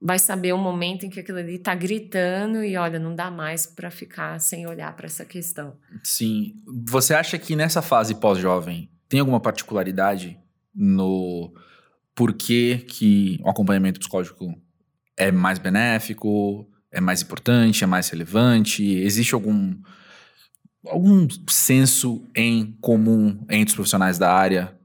[0.00, 3.64] vai saber o momento em que aquilo ali está gritando e olha, não dá mais
[3.64, 5.78] para ficar sem olhar para essa questão.
[6.02, 6.56] Sim.
[6.86, 10.38] Você acha que nessa fase pós-jovem tem alguma particularidade
[10.74, 11.54] no
[12.14, 14.54] porquê que o acompanhamento psicológico
[15.16, 18.84] é mais benéfico, é mais importante, é mais relevante?
[18.84, 19.76] Existe algum
[20.86, 24.78] algum senso em comum entre os profissionais da área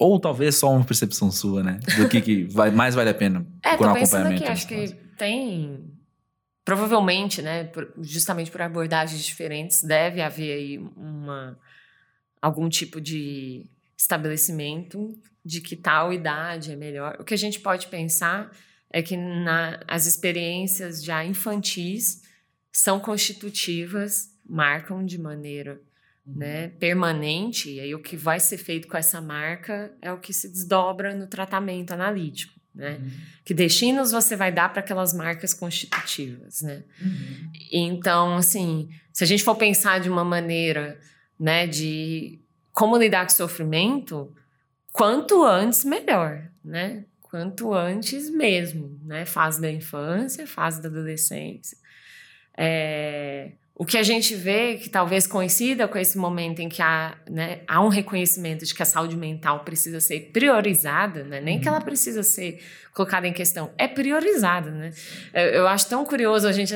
[0.00, 1.78] ou talvez só uma percepção sua, né?
[1.98, 4.42] Do que, que vai, mais vale a pena é, procurar um acompanhamento.
[4.44, 4.88] Aqui, acho que
[5.18, 5.92] tem.
[6.64, 7.64] Provavelmente, né?
[7.64, 11.58] Por, justamente por abordagens diferentes, deve haver aí uma,
[12.40, 17.16] algum tipo de estabelecimento de que tal idade é melhor.
[17.20, 18.50] O que a gente pode pensar
[18.92, 22.22] é que na, as experiências já infantis
[22.72, 25.80] são constitutivas, marcam de maneira
[26.26, 30.32] né, permanente, e aí o que vai ser feito com essa marca é o que
[30.32, 32.60] se desdobra no tratamento analítico.
[32.74, 32.98] Né?
[33.00, 33.10] Uhum.
[33.44, 36.84] Que destinos você vai dar para aquelas marcas constitutivas, né?
[37.02, 37.52] Uhum.
[37.72, 40.98] Então, assim, se a gente for pensar de uma maneira,
[41.38, 42.40] né, de
[42.72, 44.32] como lidar com o sofrimento,
[44.92, 47.04] quanto antes melhor, né?
[47.22, 49.24] Quanto antes mesmo, né?
[49.24, 51.76] Fase da infância, fase da adolescência.
[52.56, 57.16] É, o que a gente vê, que talvez coincida com esse momento em que há,
[57.26, 61.40] né, há um reconhecimento de que a saúde mental precisa ser priorizada, né?
[61.40, 61.84] nem que ela uhum.
[61.84, 62.62] precisa ser
[62.92, 64.70] colocada em questão, é priorizada.
[64.70, 64.92] Né?
[65.32, 66.74] Eu, eu acho tão curioso a gente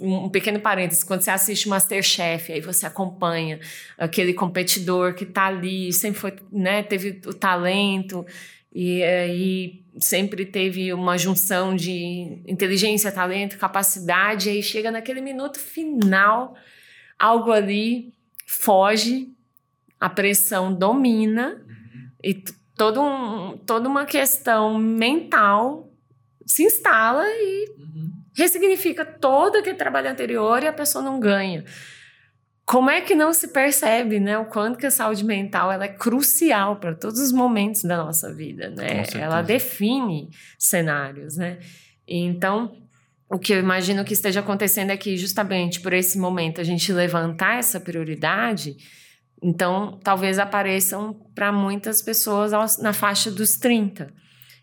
[0.00, 3.58] um pequeno parênteses, quando você assiste Masterchef, aí você acompanha
[3.98, 8.24] aquele competidor que está ali, sempre foi, né, teve o talento
[8.72, 15.58] e aí sempre teve uma junção de inteligência, talento, capacidade, e aí chega naquele minuto
[15.58, 16.54] final,
[17.18, 18.12] algo ali
[18.46, 19.28] foge,
[19.98, 22.10] a pressão domina uhum.
[22.22, 22.34] e
[22.76, 25.92] todo um, toda uma questão mental
[26.46, 28.19] se instala e uhum.
[28.36, 31.64] Ressignifica todo aquele trabalho anterior e a pessoa não ganha
[32.70, 35.88] como é que não se percebe, né, o quanto que a saúde mental ela é
[35.88, 39.02] crucial para todos os momentos da nossa vida, né?
[39.16, 41.58] Ela define cenários, né?
[42.06, 42.76] Então,
[43.28, 46.92] o que eu imagino que esteja acontecendo é que justamente por esse momento a gente
[46.92, 48.76] levantar essa prioridade,
[49.42, 54.14] então talvez apareçam para muitas pessoas na faixa dos 30.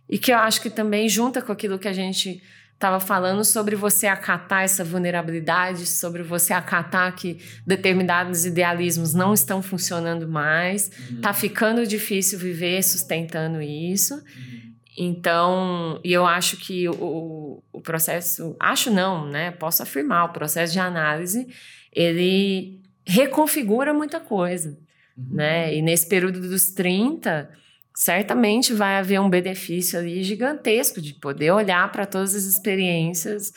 [0.09, 2.41] E que eu acho que também junta com aquilo que a gente
[2.77, 9.63] estava falando sobre você acatar essa vulnerabilidade, sobre você acatar que determinados idealismos não estão
[9.63, 11.19] funcionando mais, uhum.
[11.21, 14.13] tá ficando difícil viver sustentando isso.
[14.13, 14.73] Uhum.
[14.95, 19.49] Então, e eu acho que o, o processo, acho não, né?
[19.49, 21.47] Posso afirmar, o processo de análise,
[21.91, 24.77] ele reconfigura muita coisa,
[25.17, 25.29] uhum.
[25.31, 25.75] né?
[25.75, 27.49] E nesse período dos 30,
[27.97, 33.51] certamente vai haver um benefício ali gigantesco de poder olhar para todas as experiências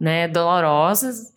[0.00, 1.32] né, dolorosas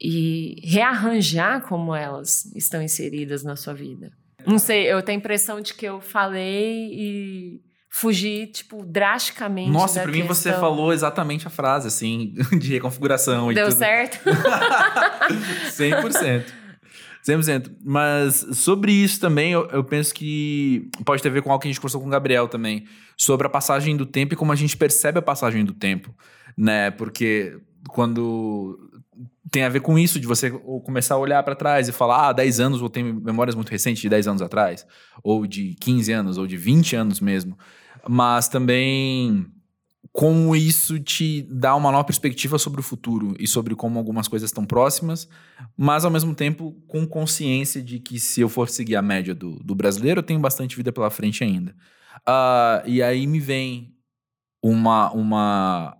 [0.00, 4.10] e rearranjar como elas estão inseridas na sua vida.
[4.44, 9.70] Não sei, eu tenho a impressão de que eu falei e fugi, tipo, drasticamente.
[9.70, 13.52] Nossa, para mim você falou exatamente a frase, assim, de reconfiguração.
[13.52, 13.78] Deu tudo.
[13.78, 14.18] certo?
[15.70, 16.61] 100%.
[17.26, 17.76] 100%.
[17.84, 21.68] Mas sobre isso também, eu, eu, penso que pode ter a ver com algo que
[21.68, 22.84] a gente conversou com o Gabriel também,
[23.16, 26.14] sobre a passagem do tempo e como a gente percebe a passagem do tempo,
[26.56, 26.90] né?
[26.90, 27.58] Porque
[27.88, 28.78] quando
[29.50, 32.32] tem a ver com isso, de você começar a olhar para trás e falar, ah,
[32.32, 34.86] 10 anos, ou tem memórias muito recentes de 10 anos atrás,
[35.22, 37.56] ou de 15 anos, ou de 20 anos mesmo.
[38.08, 39.46] Mas também
[40.12, 44.50] como isso te dá uma nova perspectiva sobre o futuro e sobre como algumas coisas
[44.50, 45.26] estão próximas,
[45.74, 49.58] mas ao mesmo tempo com consciência de que se eu for seguir a média do,
[49.64, 51.74] do brasileiro, eu tenho bastante vida pela frente ainda.
[52.28, 53.96] Uh, e aí me vem
[54.62, 55.96] uma, uma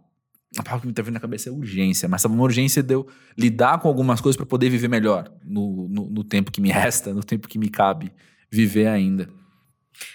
[0.59, 3.07] a palavra que me tá vindo na cabeça é urgência, mas uma urgência de eu
[3.37, 7.15] lidar com algumas coisas para poder viver melhor no, no, no, tempo que me resta,
[7.15, 8.13] no tempo que me cabe
[8.51, 9.29] viver ainda.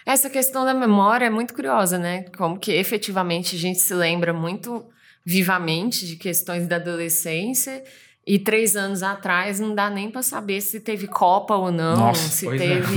[0.05, 2.25] Essa questão da memória é muito curiosa, né?
[2.37, 4.85] Como que efetivamente a gente se lembra muito
[5.25, 7.83] vivamente de questões da adolescência
[8.27, 12.27] e três anos atrás não dá nem para saber se teve Copa ou não, Nossa,
[12.27, 12.57] se é.
[12.57, 12.95] teve,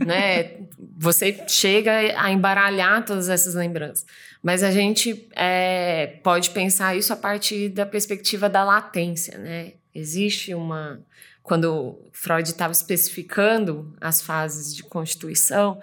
[0.00, 0.04] é.
[0.06, 0.50] né?
[0.96, 4.06] Você chega a embaralhar todas essas lembranças.
[4.42, 9.72] Mas a gente é, pode pensar isso a partir da perspectiva da latência, né?
[9.94, 11.00] Existe uma.
[11.42, 15.80] Quando Freud estava especificando as fases de constituição,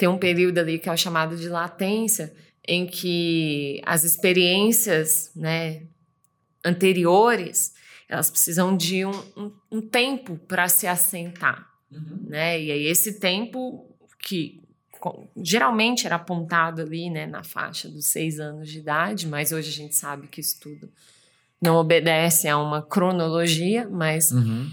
[0.00, 2.32] tem um período ali que é o chamado de latência,
[2.66, 5.82] em que as experiências né,
[6.64, 7.74] anteriores
[8.08, 11.68] elas precisam de um, um, um tempo para se assentar.
[11.92, 12.24] Uhum.
[12.28, 12.62] Né?
[12.62, 14.62] E aí, esse tempo que
[15.36, 19.72] geralmente era apontado ali né, na faixa dos seis anos de idade, mas hoje a
[19.72, 20.90] gente sabe que isso tudo
[21.60, 24.70] não obedece a uma cronologia, mas uhum.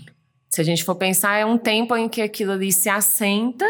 [0.49, 3.65] se a gente for pensar, é um tempo em que aquilo ali se assenta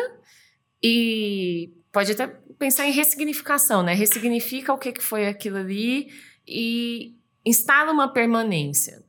[0.81, 3.93] e pode até pensar em ressignificação, né?
[3.93, 6.09] Ressignifica o que, que foi aquilo ali
[6.47, 7.15] e
[7.45, 9.03] instala uma permanência.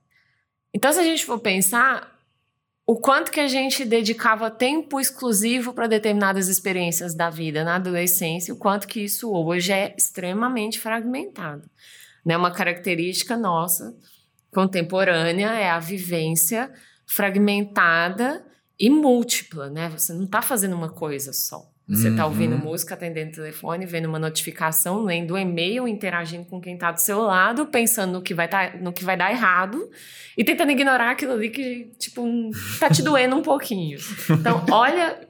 [0.72, 2.18] Então, se a gente for pensar,
[2.86, 8.54] o quanto que a gente dedicava tempo exclusivo para determinadas experiências da vida na adolescência,
[8.54, 11.68] o quanto que isso hoje é extremamente fragmentado.
[12.24, 12.36] Né?
[12.36, 13.94] Uma característica nossa
[14.52, 16.72] contemporânea é a vivência
[17.06, 18.44] fragmentada
[18.78, 19.88] e múltipla, né?
[19.88, 21.70] Você não está fazendo uma coisa só.
[21.88, 22.64] Você está ouvindo uhum.
[22.64, 27.20] música, atendendo telefone, vendo uma notificação, lendo um e-mail, interagindo com quem está do seu
[27.20, 29.90] lado, pensando no que, vai tá, no que vai dar errado
[30.36, 32.22] e tentando ignorar aquilo ali que, tipo,
[32.78, 33.98] tá te doendo um pouquinho.
[34.28, 35.26] Então, olha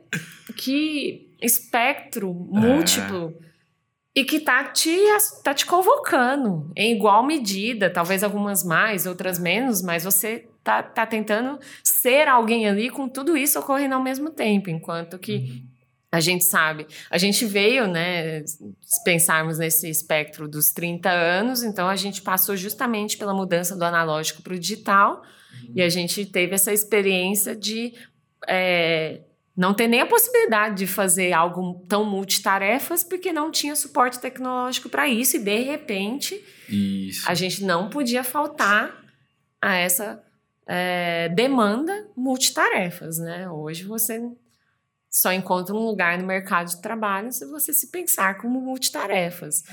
[0.56, 4.20] que espectro múltiplo é.
[4.20, 4.98] e que tá te,
[5.44, 11.06] tá te convocando em igual medida, talvez algumas mais, outras menos, mas você tá, tá
[11.06, 15.36] tentando ser alguém ali com tudo isso ocorrendo ao mesmo tempo, enquanto que.
[15.36, 15.78] Uhum
[16.10, 21.86] a gente sabe, a gente veio, né, se pensarmos nesse espectro dos 30 anos, então
[21.86, 25.72] a gente passou justamente pela mudança do analógico para o digital uhum.
[25.76, 27.92] e a gente teve essa experiência de
[28.48, 29.20] é,
[29.54, 34.88] não ter nem a possibilidade de fazer algo tão multitarefas porque não tinha suporte tecnológico
[34.88, 37.28] para isso e de repente isso.
[37.28, 39.04] a gente não podia faltar
[39.60, 40.24] a essa
[40.68, 43.50] é, demanda multitarefas, né?
[43.50, 44.20] Hoje você
[45.10, 49.64] só encontra um lugar no mercado de trabalho se você se pensar como multitarefas.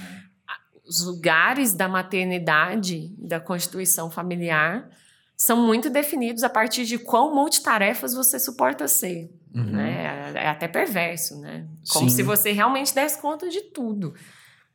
[0.88, 4.88] Os lugares da maternidade, da constituição familiar,
[5.36, 9.30] são muito definidos a partir de quão multitarefas você suporta ser.
[9.54, 9.72] Uhum.
[9.72, 10.32] Né?
[10.36, 11.68] É até perverso, né?
[11.92, 12.16] Como Sim.
[12.16, 14.14] se você realmente desse conta de tudo.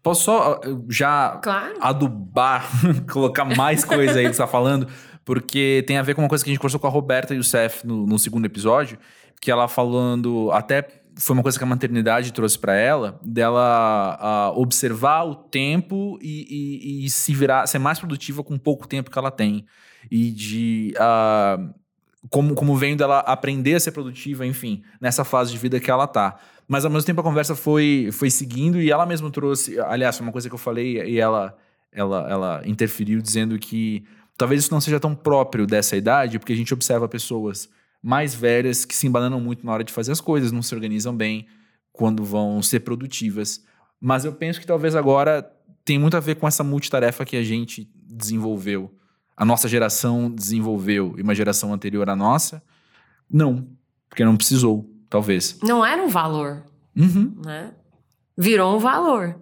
[0.02, 1.76] Posso só já claro.
[1.80, 2.66] adubar,
[3.10, 4.88] colocar mais coisa aí que você está falando,
[5.24, 7.38] porque tem a ver com uma coisa que a gente conversou com a Roberta e
[7.38, 8.98] o Seth no, no segundo episódio,
[9.40, 14.60] que ela falando, até foi uma coisa que a maternidade trouxe para ela, dela uh,
[14.60, 16.46] observar o tempo e,
[17.02, 19.66] e, e, se virar, ser mais produtiva com pouco tempo que ela tem.
[20.10, 20.94] E de.
[20.96, 21.74] Uh,
[22.28, 26.06] como, como vem dela aprender a ser produtiva, enfim, nessa fase de vida que ela
[26.06, 26.38] tá.
[26.68, 29.80] Mas ao mesmo tempo a conversa foi, foi seguindo e ela mesma trouxe.
[29.80, 31.56] Aliás, foi uma coisa que eu falei e ela,
[31.90, 34.04] ela, ela interferiu dizendo que
[34.40, 37.68] talvez isso não seja tão próprio dessa idade, porque a gente observa pessoas
[38.02, 41.14] mais velhas que se embananam muito na hora de fazer as coisas, não se organizam
[41.14, 41.46] bem
[41.92, 43.62] quando vão ser produtivas.
[44.00, 45.42] Mas eu penso que talvez agora
[45.84, 48.90] tem muito a ver com essa multitarefa que a gente desenvolveu,
[49.36, 52.62] a nossa geração desenvolveu e uma geração anterior à nossa.
[53.30, 53.68] Não,
[54.08, 55.58] porque não precisou, talvez.
[55.62, 56.64] Não era um valor,
[56.96, 57.34] uhum.
[57.44, 57.74] né?
[58.38, 59.38] Virou um valor.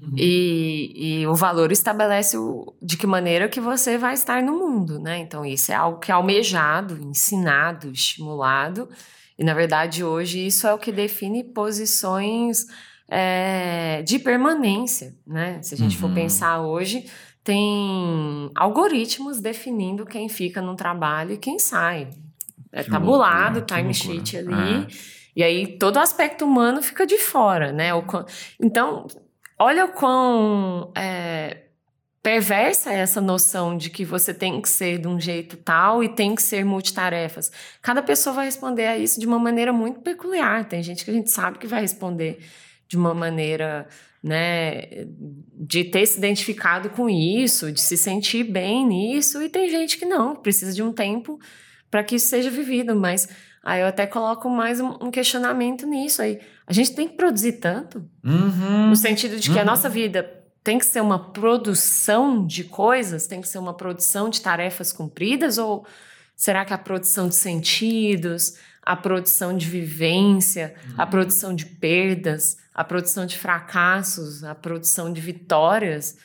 [0.00, 0.14] Uhum.
[0.16, 5.00] E, e, o valor estabelece o, de que maneira que você vai estar no mundo,
[5.00, 5.18] né?
[5.18, 8.88] Então, isso é algo que é almejado, ensinado, estimulado.
[9.36, 12.66] E, na verdade, hoje isso é o que define posições
[13.08, 15.60] é, de permanência, né?
[15.62, 16.08] Se a gente uhum.
[16.08, 17.04] for pensar hoje,
[17.42, 22.08] tem algoritmos definindo quem fica no trabalho e quem sai.
[22.70, 24.52] É tabulado, time sheet ali.
[24.52, 24.86] É.
[25.34, 27.90] E aí todo o aspecto humano fica de fora, né?
[28.60, 29.06] Então,
[29.58, 31.68] olha o quão é,
[32.22, 36.08] perversa é essa noção de que você tem que ser de um jeito tal e
[36.08, 37.50] tem que ser multitarefas.
[37.80, 40.66] Cada pessoa vai responder a isso de uma maneira muito peculiar.
[40.66, 42.38] Tem gente que a gente sabe que vai responder
[42.86, 43.86] de uma maneira,
[44.22, 45.06] né,
[45.54, 50.06] de ter se identificado com isso, de se sentir bem nisso, e tem gente que
[50.06, 51.38] não, precisa de um tempo
[51.90, 53.28] para que isso seja vivido, mas
[53.68, 56.40] aí eu até coloco mais um, questionamento nisso aí.
[56.66, 58.02] A gente tem que produzir tanto?
[58.24, 58.88] Uhum.
[58.88, 59.62] No sentido de que Uhum.
[59.62, 60.22] a nossa vida
[60.64, 65.58] tem que ser uma produção de coisas, tem que ser uma produção de tarefas cumpridas,
[65.58, 65.86] ou
[66.34, 72.82] será que a produção de sentidos, a produção de vivência, a produção de perdas, a
[72.82, 76.16] produção de fracassos, a produção de vitórias,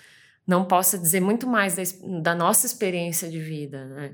[0.47, 1.83] não possa dizer muito mais da,
[2.21, 4.11] da nossa experiência de vida, né?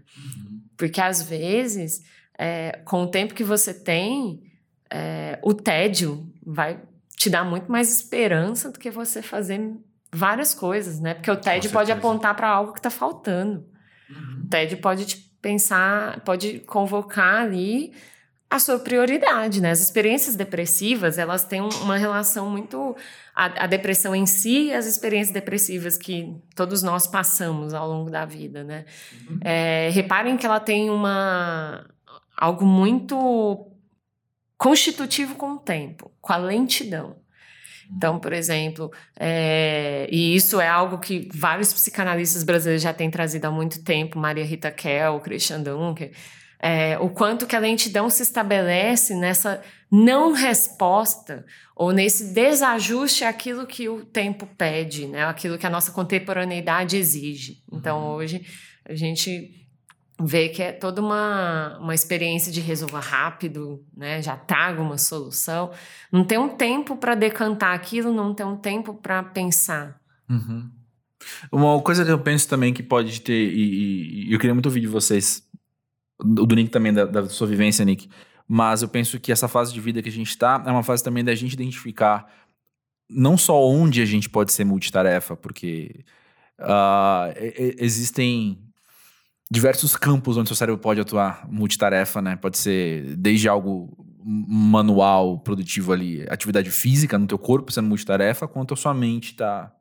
[0.77, 2.03] Porque às vezes,
[2.39, 4.41] é, com o tempo que você tem,
[4.89, 6.79] é, o tédio vai
[7.17, 9.59] te dar muito mais esperança do que você fazer
[10.11, 11.13] várias coisas, né?
[11.15, 13.65] Porque o tédio pode apontar para algo que está faltando.
[14.45, 17.93] O tédio pode te pensar, pode convocar ali
[18.49, 19.69] a sua prioridade, né?
[19.69, 22.95] As experiências depressivas, elas têm um- uma relação muito...
[23.35, 28.09] A, a depressão em si e as experiências depressivas que todos nós passamos ao longo
[28.09, 28.83] da vida, né?
[29.41, 31.85] É, reparem que ela tem uma...
[32.39, 33.69] Algo muito
[34.57, 37.17] constitutivo com o tempo, com a lentidão.
[37.91, 43.45] Então, por exemplo, é, e isso é algo que vários psicanalistas brasileiros já têm trazido
[43.45, 46.11] há muito tempo, Maria Rita Kell, Christian Dunker,
[46.61, 49.61] é, o quanto que a lentidão se estabelece nessa
[49.91, 55.25] não resposta ou nesse desajuste àquilo que o tempo pede, né?
[55.25, 57.63] aquilo que a nossa contemporaneidade exige.
[57.71, 58.45] Então, hoje,
[58.85, 59.68] a gente
[60.19, 64.21] vê que é toda uma, uma experiência de resolva rápido, né?
[64.21, 65.71] já traga uma solução.
[66.11, 69.99] Não tem um tempo para decantar aquilo, não tem um tempo para pensar.
[70.29, 70.69] Uhum.
[71.51, 74.81] Uma coisa que eu penso também que pode ter, e, e- eu queria muito ouvir
[74.81, 75.43] de vocês,
[76.19, 78.09] o do Nick também, da, da sua vivência, Nick,
[78.47, 81.03] mas eu penso que essa fase de vida que a gente tá é uma fase
[81.03, 82.29] também da gente identificar
[83.09, 86.03] não só onde a gente pode ser multitarefa, porque
[87.37, 88.68] e- existem
[89.49, 92.35] diversos campos onde seu cérebro pode atuar multitarefa, né?
[92.35, 93.89] Pode ser desde algo
[94.23, 99.73] manual, produtivo ali, atividade física no teu corpo sendo multitarefa, quanto a sua mente tá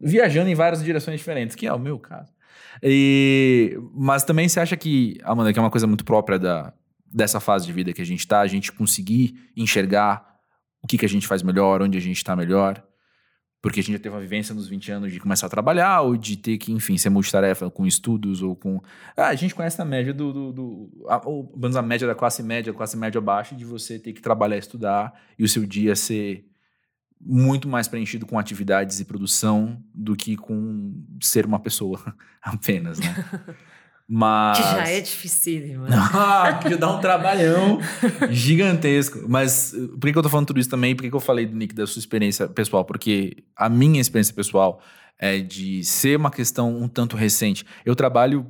[0.00, 2.32] viajando em várias direções diferentes, que é o meu caso.
[2.82, 6.72] E, mas também você acha que, Amanda, que é uma coisa muito própria da,
[7.12, 10.24] dessa fase de vida que a gente tá, a gente conseguir enxergar
[10.82, 12.82] o que, que a gente faz melhor, onde a gente tá melhor,
[13.60, 16.16] porque a gente já teve uma vivência nos 20 anos de começar a trabalhar, ou
[16.16, 18.80] de ter que, enfim, ser multitarefa com estudos, ou com...
[19.16, 20.32] Ah, a gente conhece a média do...
[20.32, 23.64] do, do a, ou, pelo menos a média da classe média, classe média baixa, de
[23.64, 26.44] você ter que trabalhar, estudar, e o seu dia ser
[27.20, 32.00] muito mais preenchido com atividades e produção do que com ser uma pessoa
[32.40, 33.14] apenas, né?
[34.10, 34.56] Mas...
[34.56, 35.84] Que já é dificílimo.
[35.84, 35.96] né?
[36.14, 37.78] Ah, que dá um trabalhão
[38.30, 39.28] gigantesco.
[39.28, 40.96] Mas uh, por que, que eu tô falando tudo isso também?
[40.96, 42.84] Por que, que eu falei, Nick, da sua experiência pessoal?
[42.86, 44.80] Porque a minha experiência pessoal
[45.18, 47.66] é de ser uma questão um tanto recente.
[47.84, 48.46] Eu trabalho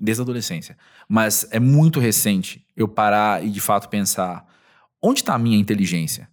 [0.00, 0.76] desde a adolescência,
[1.08, 4.46] mas é muito recente eu parar e de fato pensar
[5.02, 6.28] onde está a minha inteligência,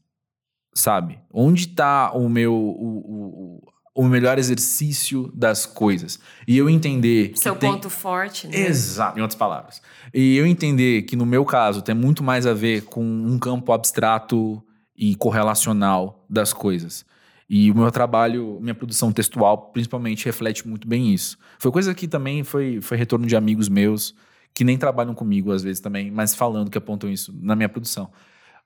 [0.73, 1.19] sabe?
[1.31, 6.19] Onde está o meu o, o, o- melhor exercício das coisas?
[6.47, 8.67] E eu entender que Seu tem- ponto forte, né?
[8.67, 9.81] Exato, em outras palavras.
[10.13, 13.71] E eu entender que no meu caso tem muito mais a ver com um campo
[13.71, 14.61] abstrato
[14.97, 17.05] e correlacional das coisas.
[17.49, 21.37] E o meu trabalho, minha produção textual, principalmente, reflete muito bem isso.
[21.59, 24.15] Foi coisa que também foi, foi retorno de amigos meus,
[24.53, 28.09] que nem trabalham comigo às vezes também, mas falando que apontam isso na minha produção.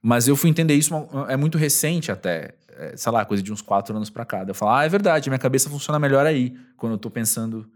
[0.01, 0.93] Mas eu fui entender isso,
[1.27, 2.53] é muito recente até,
[2.95, 4.45] sei lá, coisa de uns quatro anos pra cá.
[4.47, 7.69] Eu falo, ah, é verdade, minha cabeça funciona melhor aí, quando eu tô pensando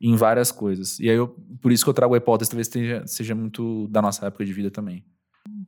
[0.00, 0.98] em várias coisas.
[1.00, 1.28] E aí, eu,
[1.60, 4.52] por isso que eu trago a hipótese, talvez seja, seja muito da nossa época de
[4.52, 5.04] vida também.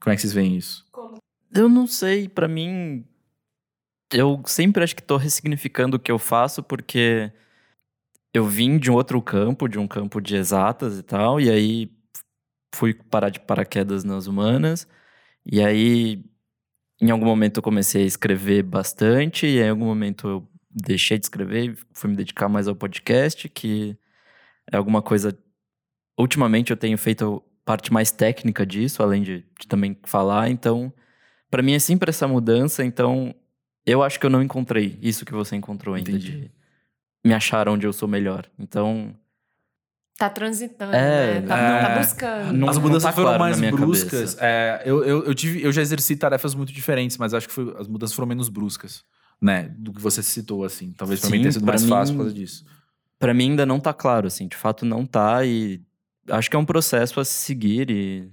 [0.00, 0.86] Como é que vocês veem isso?
[1.54, 3.04] Eu não sei, pra mim.
[4.12, 7.30] Eu sempre acho que tô ressignificando o que eu faço, porque
[8.32, 11.90] eu vim de um outro campo, de um campo de exatas e tal, e aí
[12.74, 14.86] fui parar de paraquedas nas humanas,
[15.44, 16.24] e aí
[17.00, 21.24] em algum momento eu comecei a escrever bastante, e em algum momento eu deixei de
[21.26, 23.96] escrever e fui me dedicar mais ao podcast, que
[24.70, 25.36] é alguma coisa.
[26.18, 30.92] Ultimamente eu tenho feito parte mais técnica disso, além de, de também falar, então
[31.50, 33.34] Pra mim é sempre essa mudança, então
[33.86, 36.32] eu acho que eu não encontrei isso que você encontrou ainda Entendi.
[36.42, 36.50] de
[37.24, 38.46] me achar onde eu sou melhor.
[38.58, 39.14] Então,
[40.18, 41.46] Tá transitando, É, né?
[41.46, 41.80] Tá, é.
[41.80, 42.52] tá buscando.
[42.52, 44.36] Não- As mudanças tá foram claro mais bruscas.
[44.40, 47.72] É, eu, eu, eu, tive, eu já exerci tarefas muito diferentes, mas acho que foi-
[47.78, 49.04] as mudanças foram menos bruscas,
[49.40, 49.72] né?
[49.78, 50.92] Do que você citou, assim.
[50.92, 52.64] Talvez pra mim Sim, tenha sido pra mais mim- fácil por causa disso.
[53.16, 55.80] pra mim ainda não tá claro, assim, de fato não tá e
[56.28, 58.28] acho que é um processo a se seguir e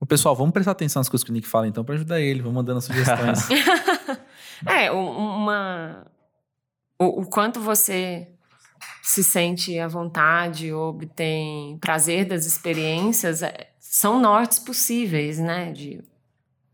[0.00, 2.40] O pessoal, vamos prestar atenção nas coisas que o Nick fala, então, para ajudar ele.
[2.40, 3.40] Vamos mandando sugestões.
[4.64, 6.06] é, uma.
[6.96, 8.28] O, o, quanto você
[9.02, 15.72] se sente à vontade ou obtém prazer das experiências é, são nortes possíveis, né?
[15.72, 16.02] De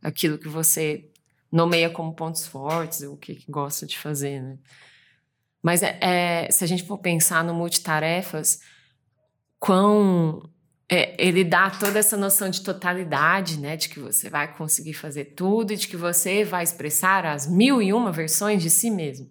[0.02, 1.10] aquilo que você
[1.50, 4.58] nomeia como pontos fortes, o que, que gosta de fazer, né?
[5.62, 8.60] Mas é, é, se a gente for pensar no multitarefas,
[9.58, 10.42] quão
[10.90, 13.76] é, ele dá toda essa noção de totalidade, né?
[13.76, 17.80] De que você vai conseguir fazer tudo e de que você vai expressar as mil
[17.80, 19.30] e uma versões de si mesmo,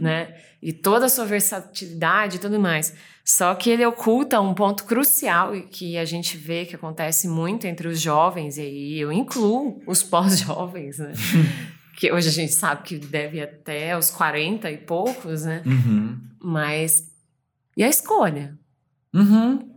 [0.00, 0.34] né?
[0.62, 2.94] E toda a sua versatilidade e tudo mais.
[3.24, 7.66] Só que ele oculta um ponto crucial e que a gente vê que acontece muito
[7.66, 11.12] entre os jovens, e aí eu incluo os pós-jovens, né?
[11.96, 15.62] que hoje a gente sabe que deve até os 40 e poucos, né?
[15.66, 16.18] Uhum.
[16.40, 17.10] Mas.
[17.76, 18.56] E a escolha?
[19.12, 19.76] Uhum.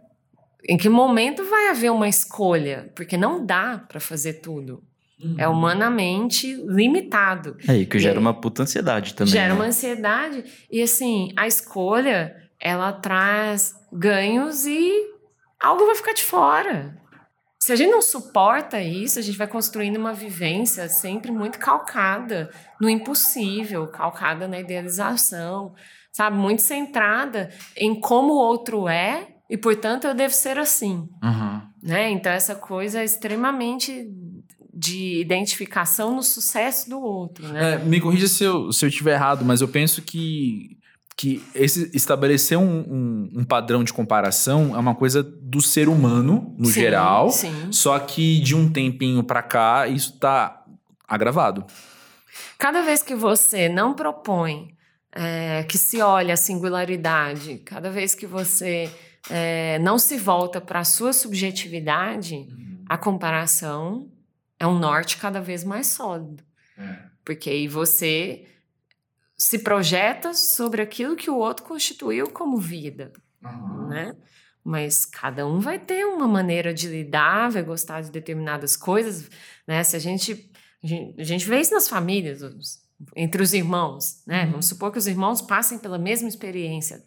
[0.68, 2.92] Em que momento vai haver uma escolha?
[2.94, 4.84] Porque não dá para fazer tudo.
[5.22, 5.36] Uhum.
[5.38, 7.58] É humanamente limitado.
[7.68, 9.34] É, e que gera e, uma puta ansiedade também.
[9.34, 9.54] Gera né?
[9.54, 10.44] uma ansiedade.
[10.72, 14.92] E assim, a escolha, ela traz ganhos e
[15.60, 17.00] algo vai ficar de fora
[17.70, 22.50] se a gente não suporta isso, a gente vai construindo uma vivência sempre muito calcada
[22.80, 25.76] no impossível, calcada na idealização,
[26.12, 26.38] sabe?
[26.38, 31.10] Muito centrada em como o outro é e, portanto, eu devo ser assim.
[31.22, 31.62] Uhum.
[31.84, 32.10] Né?
[32.10, 34.10] Então, essa coisa é extremamente
[34.80, 37.46] de identificação no sucesso do outro.
[37.50, 37.74] Né?
[37.74, 40.78] É, me corrija se eu, se eu estiver errado, mas eu penso que
[41.18, 46.56] que esse, estabelecer um, um, um, padrão de comparação é uma coisa do ser humano,
[46.58, 47.30] no sim, geral.
[47.30, 47.74] Sim.
[47.74, 50.64] Só que de um tempinho para cá, isso está
[51.06, 51.66] agravado.
[52.58, 54.74] Cada vez que você não propõe
[55.12, 58.90] é, que se olhe a singularidade, cada vez que você
[59.30, 62.86] é, não se volta para a sua subjetividade, uhum.
[62.88, 64.08] a comparação
[64.60, 66.44] é um norte cada vez mais sólido.
[66.78, 67.10] É.
[67.24, 68.46] Porque aí você
[69.38, 73.88] se projeta sobre aquilo que o outro constituiu como vida, uhum.
[73.88, 74.16] né?
[74.64, 79.30] Mas cada um vai ter uma maneira de lidar, vai gostar de determinadas coisas,
[79.66, 79.82] né?
[79.84, 80.52] Se a gente
[80.84, 82.42] a gente, a gente vê isso nas famílias,
[83.16, 84.44] entre os irmãos, né?
[84.44, 84.52] Uhum.
[84.52, 87.06] Vamos supor que os irmãos passem pela mesma experiência, uma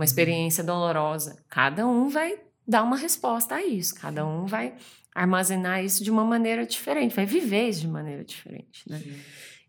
[0.00, 0.04] uhum.
[0.04, 1.42] experiência dolorosa.
[1.48, 4.74] Cada um vai dar uma resposta a isso, cada um vai
[5.14, 8.98] armazenar isso de uma maneira diferente, vai viver isso de maneira diferente, né?
[8.98, 9.14] Sim.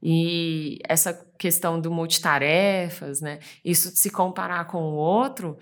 [0.05, 3.39] E essa questão do multitarefas, né?
[3.63, 5.57] Isso de se comparar com o outro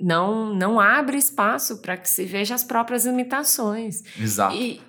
[0.00, 4.02] não não abre espaço para que se veja as próprias limitações.
[4.18, 4.56] Exato.
[4.56, 4.80] E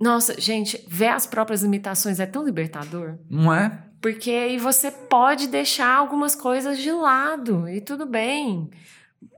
[0.00, 3.18] nossa, gente, ver as próprias limitações é tão libertador.
[3.28, 3.84] Não é?
[4.00, 8.68] Porque aí você pode deixar algumas coisas de lado e tudo bem.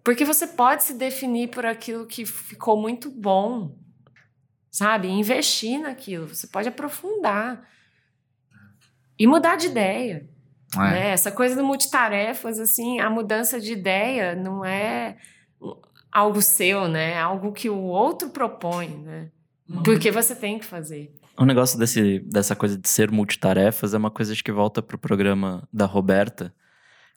[0.02, 3.76] Porque você pode se definir por aquilo que ficou muito bom,
[4.74, 5.06] sabe?
[5.08, 6.26] investir naquilo.
[6.26, 7.62] Você pode aprofundar.
[9.16, 10.28] E mudar de ideia.
[10.74, 10.78] É.
[10.78, 11.08] Né?
[11.10, 15.16] Essa coisa do multitarefas, assim, a mudança de ideia não é
[16.10, 17.12] algo seu, né?
[17.12, 19.30] É algo que o outro propõe, né?
[19.68, 19.84] Uhum.
[19.84, 21.14] Porque você tem que fazer.
[21.38, 25.68] O negócio desse, dessa coisa de ser multitarefas é uma coisa que volta pro programa
[25.72, 26.52] da Roberta.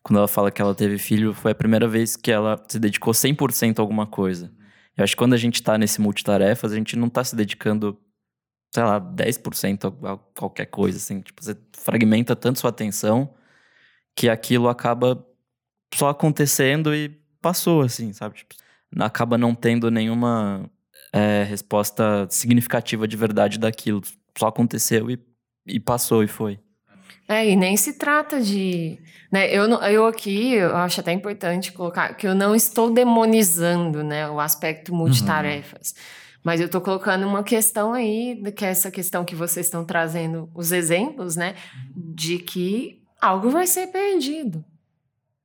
[0.00, 3.12] Quando ela fala que ela teve filho, foi a primeira vez que ela se dedicou
[3.12, 4.52] 100% a alguma coisa.
[4.98, 7.98] Eu acho que quando a gente tá nesse multitarefas, a gente não tá se dedicando
[8.74, 11.20] sei lá, 10% a qualquer coisa, assim.
[11.20, 13.34] Tipo, você fragmenta tanto sua atenção
[14.14, 15.24] que aquilo acaba
[15.94, 17.08] só acontecendo e
[17.40, 18.36] passou, assim, sabe?
[18.36, 18.54] Tipo,
[18.98, 20.70] acaba não tendo nenhuma
[21.12, 24.02] é, resposta significativa de verdade daquilo.
[24.36, 25.18] Só aconteceu e,
[25.66, 26.60] e passou e foi.
[27.28, 28.98] É, e nem se trata de.
[29.30, 34.28] Né, eu, eu aqui, eu acho até importante colocar que eu não estou demonizando né,
[34.30, 35.90] o aspecto multitarefas.
[35.90, 36.28] Uhum.
[36.42, 40.50] Mas eu estou colocando uma questão aí, que é essa questão que vocês estão trazendo,
[40.54, 41.54] os exemplos, né?
[41.94, 44.64] De que algo vai ser perdido,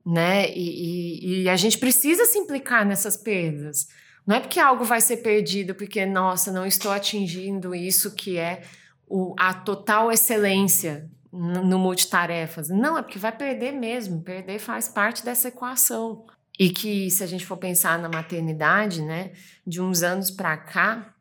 [0.06, 0.50] né?
[0.52, 3.88] E, e, e a gente precisa se implicar nessas perdas.
[4.26, 8.62] Não é porque algo vai ser perdido, porque, nossa, não estou atingindo isso que é
[9.06, 12.70] o, a total excelência no, multitarefas.
[12.70, 14.22] Não, é porque vai perder mesmo.
[14.22, 16.26] Perder faz parte dessa equação.
[16.60, 19.32] E que, se a gente for pensar na maternidade, né,
[19.66, 21.16] de uns anos para cá,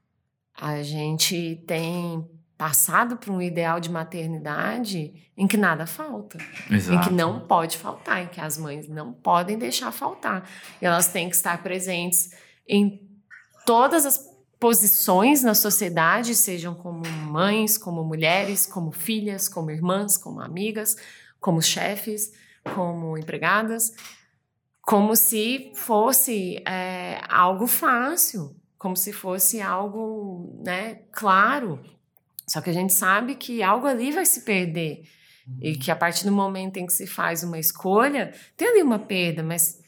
[0.54, 6.38] a gente tem passado para um ideal de maternidade em que nada falta,
[6.70, 6.96] Exato.
[6.96, 10.48] em que não pode faltar, em que as mães não podem deixar faltar.
[10.80, 12.30] E elas têm que estar presentes
[12.68, 13.00] em
[13.64, 14.31] todas as
[14.62, 20.96] posições na sociedade, sejam como mães, como mulheres, como filhas, como irmãs, como amigas,
[21.40, 22.32] como chefes,
[22.72, 23.92] como empregadas
[24.82, 31.80] como se fosse é, algo fácil, como se fosse algo, né, claro.
[32.48, 35.08] Só que a gente sabe que algo ali vai se perder.
[35.60, 38.98] E que a partir do momento em que se faz uma escolha, tem ali uma
[38.98, 39.80] perda, mas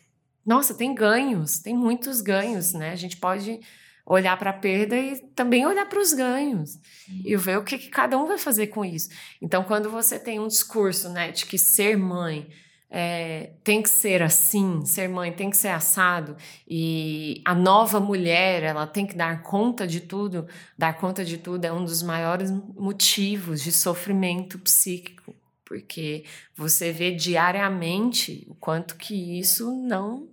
[0.47, 2.91] nossa, tem ganhos, tem muitos ganhos, né?
[2.91, 3.61] A gente pode
[4.07, 6.79] olhar para a perda e também olhar para os ganhos
[7.25, 9.09] e ver o que, que, cada um vai fazer com isso.
[9.41, 12.49] Então, quando você tem um discurso, né, de que ser mãe
[12.91, 16.37] é, tem que ser assim, ser mãe tem que ser assado
[16.69, 20.47] e a nova mulher ela tem que dar conta de tudo.
[20.79, 25.35] Dar conta de tudo é um dos maiores motivos de sofrimento psíquico,
[25.65, 26.25] porque
[26.55, 30.29] você vê diariamente o quanto que isso não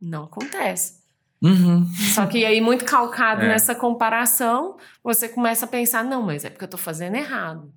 [0.00, 1.03] não acontece.
[1.42, 1.86] Uhum.
[2.14, 3.48] Só que aí, muito calcado É.
[3.48, 7.70] nessa comparação, você começa a pensar: não, mas é porque eu tô fazendo errado.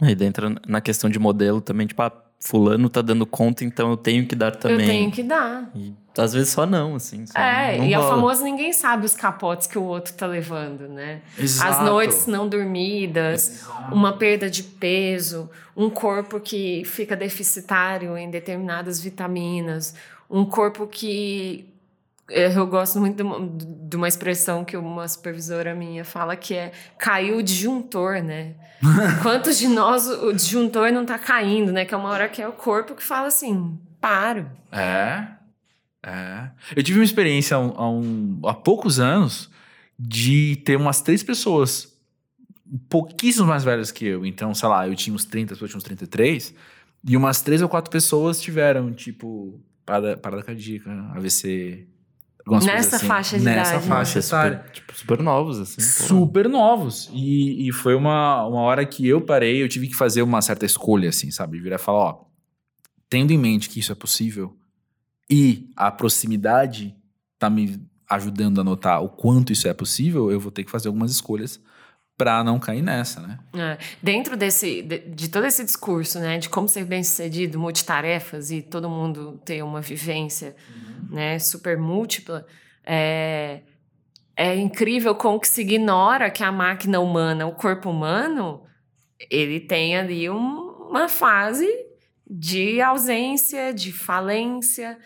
[0.00, 3.96] Aí entra na questão de modelo também, tipo, ah, fulano tá dando conta, então eu
[3.96, 4.80] tenho que dar também.
[4.80, 5.70] Eu tenho que dar.
[5.74, 7.26] E às vezes só não, assim.
[7.26, 8.14] só É, não e é o rola.
[8.16, 11.22] famoso ninguém sabe os capotes que o outro tá levando, né?
[11.38, 11.70] Exato.
[11.70, 19.00] As noites não dormidas, uma perda de peso, um corpo que fica deficitário em determinadas
[19.00, 19.94] vitaminas,
[20.30, 21.68] um corpo que.
[22.30, 23.38] Eh, Eu gosto muito de uma,
[23.88, 28.54] de uma expressão que uma supervisora minha fala que é caiu o disjuntor, né?
[29.22, 31.84] Quantos de nós o disjuntor não tá caindo, né?
[31.84, 34.50] Que é uma hora que é o corpo que fala assim: paro.
[34.72, 35.26] É.
[36.06, 36.50] É.
[36.76, 39.50] Eu tive uma experiência há, um- há poucos anos
[39.98, 41.94] de ter umas três pessoas
[42.88, 44.26] pouquíssimos mais velhas que eu.
[44.26, 46.54] Então, sei lá, eu tinha uns 30, eu tinha uns 33.
[47.06, 51.86] E umas três ou quatro pessoas tiveram, tipo, parada, parada cardíaca, AVC.
[52.46, 53.06] Algumas coisas Nessa assim.
[53.06, 53.88] faixa de Nessa idade.
[53.88, 54.58] faixa Nossa, etária.
[54.58, 55.76] super, tipo, super novos, assim.
[55.76, 55.82] pô.
[55.82, 57.10] super novos.
[57.12, 60.64] E, e foi uma, uma hora que eu parei, eu tive que fazer uma certa
[60.66, 61.58] escolha, assim, sabe?
[61.60, 62.24] Virar e falar, ó,
[63.08, 64.56] tendo em mente que isso é possível
[65.30, 66.94] e a proximidade
[67.38, 67.80] tá me
[68.10, 71.60] ajudando a notar o quanto isso é possível, eu vou ter que fazer algumas escolhas
[72.16, 73.38] pra não cair nessa, né?
[73.54, 78.50] É, dentro desse, de, de todo esse discurso, né, de como ser bem sucedido, multitarefas
[78.52, 80.54] e todo mundo ter uma vivência,
[81.14, 82.44] né, super múltipla,
[82.84, 83.60] é,
[84.36, 88.62] é incrível como que se ignora que a máquina humana, o corpo humano,
[89.30, 91.66] ele tem ali um- uma fase
[92.28, 94.98] de ausência, de falência,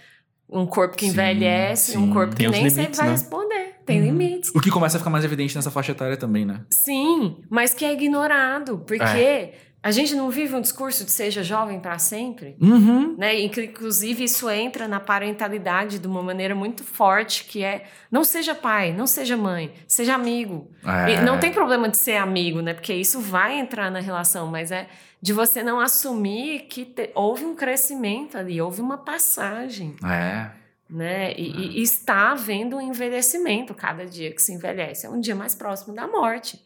[0.49, 2.13] um corpo que Sim, envelhece, um sim.
[2.13, 3.13] corpo que Tem os nem sempre limites, vai né?
[3.13, 4.07] responder, tem Uhum.
[4.07, 4.51] limites.
[4.55, 6.65] O que começa a ficar mais evidente nessa faixa etária também, né?
[6.71, 9.55] Sim, mas que é ignorado, porque É.
[9.83, 13.15] a gente não vive um discurso de seja jovem para sempre, Uhum.
[13.17, 13.41] né?
[13.41, 18.93] Inclusive isso entra na parentalidade de uma maneira muito forte, que é não seja pai,
[18.93, 20.71] não seja mãe, seja amigo.
[20.85, 21.13] É.
[21.15, 22.75] E não tem problema de ser amigo, né?
[22.75, 24.89] Porque isso vai entrar na relação, mas é
[25.23, 30.51] de você não assumir que te- houve um crescimento ali, houve uma passagem É.
[30.91, 31.33] né?
[31.37, 35.07] E, e- e está havendo um envelhecimento cada dia que se envelhece.
[35.07, 36.61] É um dia mais próximo da morte.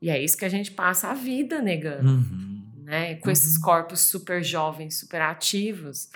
[0.00, 2.62] E é isso que a gente passa a vida negando, Uhum.
[2.84, 3.14] né?
[3.16, 6.08] Com esses corpos super jovens, super ativos.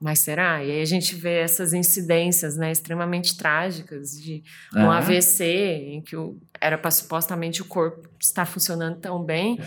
[0.00, 0.62] Mas será?
[0.62, 4.96] E aí a gente vê essas incidências, né, extremamente trágicas de um É.
[4.98, 9.58] AVC em que o, era para supostamente o corpo estar funcionando tão bem.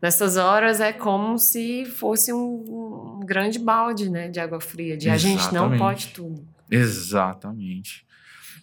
[0.00, 5.10] Nessas horas é como se fosse um, um grande balde, né, de água fria, de
[5.10, 5.78] a gente não Exatamente.
[5.80, 6.46] pode tudo.
[6.70, 8.06] Exatamente.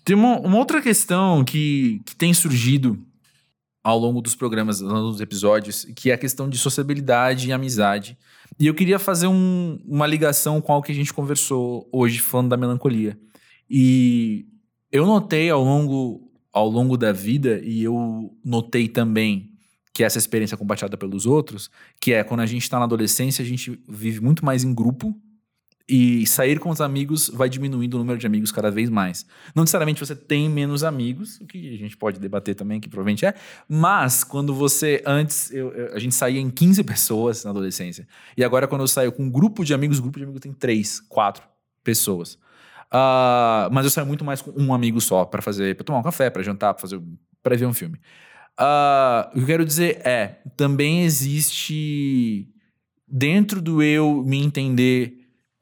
[0.06, 3.06] Tem uma, uma outra questão que, que tem surgido
[3.88, 8.18] ao longo dos programas, dos episódios, que é a questão de sociabilidade e amizade.
[8.60, 12.50] E eu queria fazer um- uma ligação com algo que a gente conversou hoje, falando
[12.50, 13.18] da melancolia.
[13.70, 14.46] E
[14.92, 19.52] eu notei ao longo, ao longo da vida, e eu notei também
[19.94, 21.72] que essa experiência compartilhada pelos outros,
[22.02, 25.16] que é quando a gente está na adolescência, a gente vive muito mais em grupo,
[25.90, 29.26] e sair com os amigos vai diminuindo o número de amigos cada vez mais.
[29.56, 33.26] Não necessariamente você tem menos amigos, o que a gente pode debater também, que provavelmente
[33.26, 33.34] é,
[33.70, 38.44] mas quando você, antes, eu- eu- a gente saía em 15 pessoas na adolescência, e
[38.44, 41.00] agora quando eu saio com um grupo de amigos, o grupo de amigos tem 3,
[41.00, 41.44] 4
[41.84, 42.38] pessoas.
[42.92, 46.04] Ah, mas eu saio muito mais com um amigo só para fazer, para tomar um
[46.04, 47.02] café, para jantar, para fazer,
[47.42, 47.98] para ver um filme.
[48.58, 52.48] Ah, o que eu quero dizer é, também existe
[53.08, 55.17] dentro do eu me entender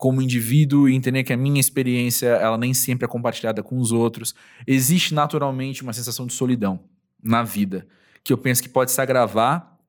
[0.05, 3.91] como indivíduo e entender que a minha experiência ela nem sempre é compartilhada com os
[3.91, 4.35] outros,
[4.67, 6.79] existe naturalmente uma sensação de solidão
[7.23, 7.87] na vida
[8.23, 9.79] que eu penso que pode se agravar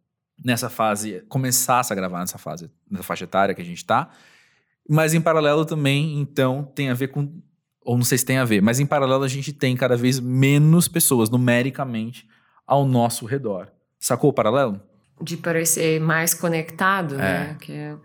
[0.42, 4.08] nessa fase, começar a se agravar nessa fase, nessa faixa etária que a gente tá,
[4.88, 7.30] mas em paralelo também, então, tem a ver com
[7.82, 10.18] ou não sei se tem a ver, mas em paralelo a gente tem cada vez
[10.18, 12.26] menos pessoas numericamente
[12.66, 13.70] ao nosso redor.
[14.00, 14.80] Sacou o paralelo?
[15.20, 17.18] De parecer mais conectado, É.
[17.18, 17.56] né?
[17.60, 17.98] Que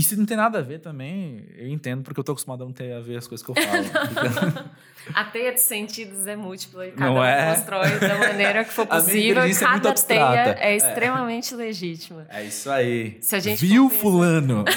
[0.00, 2.72] se não tem nada a ver também, eu entendo, porque eu tô acostumado a não
[2.72, 4.70] ter a ver as coisas que eu falo.
[5.12, 7.54] a teia de sentidos é múltipla e cada não um é?
[7.54, 9.46] constrói da maneira que for possível.
[9.46, 12.26] e é cada é teia é, é extremamente legítima.
[12.30, 13.18] É isso aí.
[13.20, 14.64] Se a gente Viu, fulano?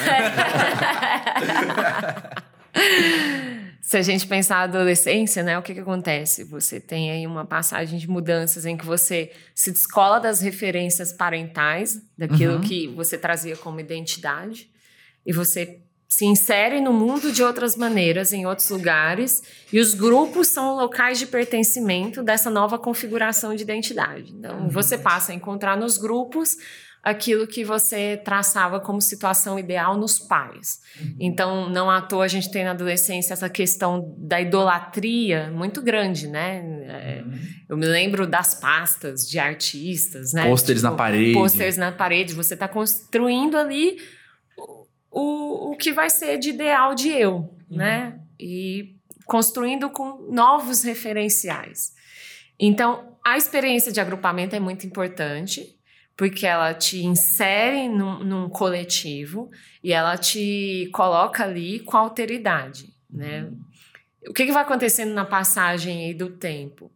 [3.80, 6.44] Se a gente pensar a adolescência, né, o que, que acontece?
[6.46, 12.02] Você tem aí uma passagem de mudanças em que você se descola das referências parentais,
[12.18, 12.62] daquilo uhum.
[12.62, 14.68] que você trazia como identidade,
[15.26, 19.42] e você se insere no mundo de outras maneiras, em outros lugares,
[19.74, 24.32] e os grupos são locais de pertencimento dessa nova configuração de identidade.
[24.32, 24.70] Então, uhum.
[24.70, 26.58] você passa a encontrar nos grupos
[27.04, 30.80] aquilo que você traçava como situação ideal nos pais.
[31.00, 31.16] Uhum.
[31.20, 36.28] Então, não à toa a gente tem na adolescência essa questão da idolatria muito grande,
[36.28, 36.64] né?
[36.88, 37.24] É.
[37.70, 40.48] Eu me lembro das pastas de artistas, né?
[40.48, 41.34] Pôsteres tipo, na parede.
[41.34, 42.34] Pôsteres na parede.
[42.34, 43.98] Você está construindo ali
[45.16, 47.78] o, o que vai ser de ideal de eu, uhum.
[47.78, 48.20] né?
[48.38, 51.94] E construindo com novos referenciais.
[52.60, 55.74] Então, a experiência de agrupamento é muito importante
[56.18, 59.50] porque ela te insere num, num, coletivo
[59.84, 63.44] e ela te coloca ali com alteridade, né?
[63.44, 63.60] Uhum.
[64.30, 66.92] O que, que vai acontecendo na passagem aí do tempo?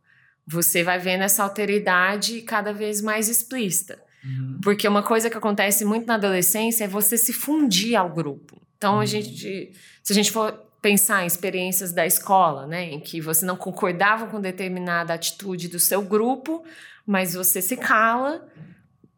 [0.48, 4.02] Você vai vendo essa alteridade cada vez mais explícita.
[4.24, 4.60] Uhum.
[4.62, 8.62] Porque uma coisa que acontece muito na adolescência é você se fundir ao grupo.
[8.78, 9.00] Então, uhum.
[9.00, 9.72] a gente,
[10.04, 10.52] se a gente for
[10.82, 15.80] pensar em experiências da escola, né, em que você não concordava com determinada atitude do
[15.80, 16.64] seu grupo,
[17.06, 18.48] mas você se cala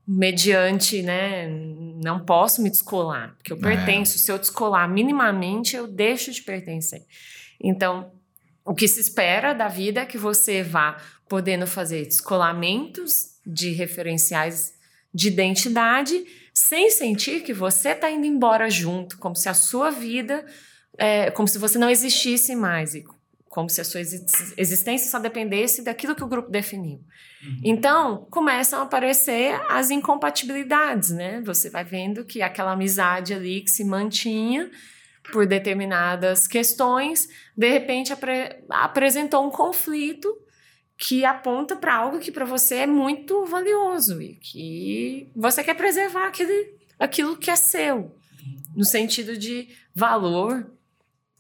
[0.08, 1.48] mediante, né,
[2.04, 3.60] não posso me descolar, porque eu é.
[3.60, 4.18] pertenço.
[4.18, 7.06] Se eu descolar minimamente, eu deixo de pertencer.
[7.64, 8.12] Então,
[8.66, 10.98] o que se espera da vida é que você vá
[11.30, 14.74] podendo fazer descolamentos de referenciais
[15.14, 20.46] de identidade, sem sentir que você está indo embora junto, como se a sua vida,
[20.98, 23.04] é, como se você não existisse mais, e
[23.50, 27.04] como se a sua existência só dependesse daquilo que o grupo definiu.
[27.44, 27.62] Uhum.
[27.64, 31.42] Então, começam a aparecer as incompatibilidades, né?
[31.42, 34.72] Você vai vendo que aquela amizade ali que se mantinha
[35.34, 40.34] por determinadas questões, de repente apre apresentou um conflito
[41.02, 46.28] que aponta para algo que para você é muito valioso e que você quer preservar
[46.28, 48.16] aquele, aquilo que é seu,
[48.76, 50.72] no sentido de valor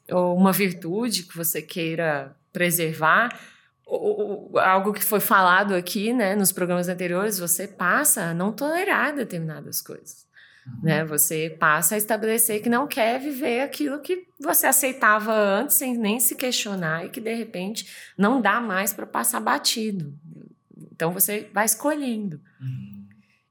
[0.09, 3.39] ou uma virtude que você queira preservar,
[3.86, 9.16] ou, algo que foi falado aqui, né, nos programas anteriores, você passa a não tolerar
[9.16, 10.26] determinadas coisas.
[10.66, 10.80] Uhum.
[10.84, 11.05] Né?
[11.05, 16.20] Você passa a estabelecer que não quer viver aquilo que você aceitava antes sem nem
[16.20, 17.88] se questionar e que de repente
[18.18, 20.14] não dá mais para passar batido.
[20.91, 22.39] Então você vai escolhendo.
[22.59, 23.07] Uhum.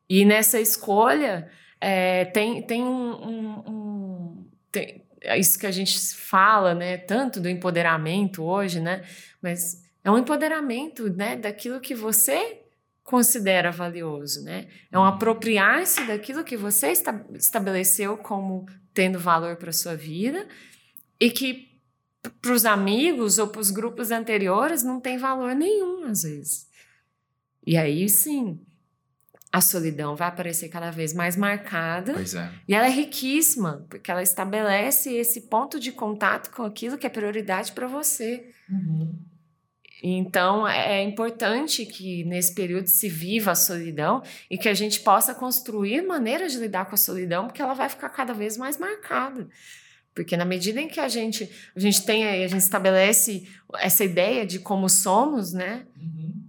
[0.09, 1.51] E nessa escolha
[1.81, 7.41] é, tem, tem um, um, um tem, é isso que a gente fala, né, tanto
[7.41, 9.03] do empoderamento hoje, né,
[9.43, 12.60] mas é um empoderamento, né, daquilo que você
[13.11, 14.69] considera valioso, né?
[14.89, 16.93] É um apropriar-se daquilo que você
[17.35, 20.47] estabeleceu como tendo valor para sua vida
[21.19, 21.81] e que
[22.41, 26.69] para os amigos ou para os grupos anteriores não tem valor nenhum às vezes.
[27.67, 28.65] E aí sim,
[29.53, 32.13] a solidão vai aparecer cada vez mais marcada.
[32.13, 32.49] Pois é.
[32.69, 37.11] E ela é riquíssima, porque ela estabelece esse ponto de contato com aquilo que é
[37.11, 38.53] prioridade para você.
[38.71, 39.19] Uhum.
[40.03, 45.01] Então, é, é importante que nesse período se viva a solidão e que a gente
[45.01, 48.78] possa construir maneiras de lidar com a solidão, porque ela vai ficar cada vez mais
[48.78, 49.48] marcada.
[50.14, 53.46] Porque na medida em que a gente, a gente tem aí, a gente estabelece
[53.78, 55.86] essa ideia de como somos, né?
[55.96, 56.42] Uhum.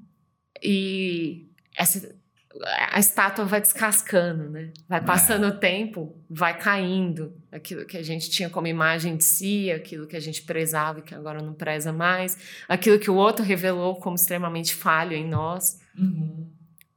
[0.63, 1.47] E
[1.77, 2.15] essa,
[2.63, 4.71] a estátua vai descascando, né?
[4.87, 5.49] Vai passando é.
[5.49, 10.15] o tempo, vai caindo aquilo que a gente tinha como imagem de si, aquilo que
[10.15, 12.37] a gente prezava e que agora não preza mais,
[12.67, 15.79] aquilo que o outro revelou como extremamente falho em nós.
[15.97, 16.47] Uhum.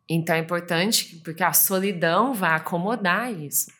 [0.09, 3.71] Então é importante porque a solidão vai acomodar isso.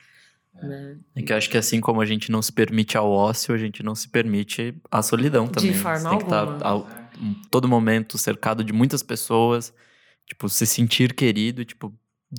[0.57, 0.67] É.
[0.67, 0.97] Né?
[1.17, 3.59] É que eu acho que assim como a gente não se permite ao ócio, a
[3.59, 5.73] gente não se permite a solidão também.
[5.73, 6.53] De forma Você tem tá alguma.
[6.53, 6.89] que estar ao,
[7.51, 9.73] todo momento cercado de muitas pessoas
[10.27, 11.93] Tipo, se sentir querido, tipo,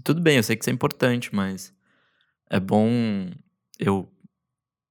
[0.03, 1.73] tudo bem, eu sei que isso é importante, mas
[2.49, 2.89] é bom
[3.79, 4.09] eu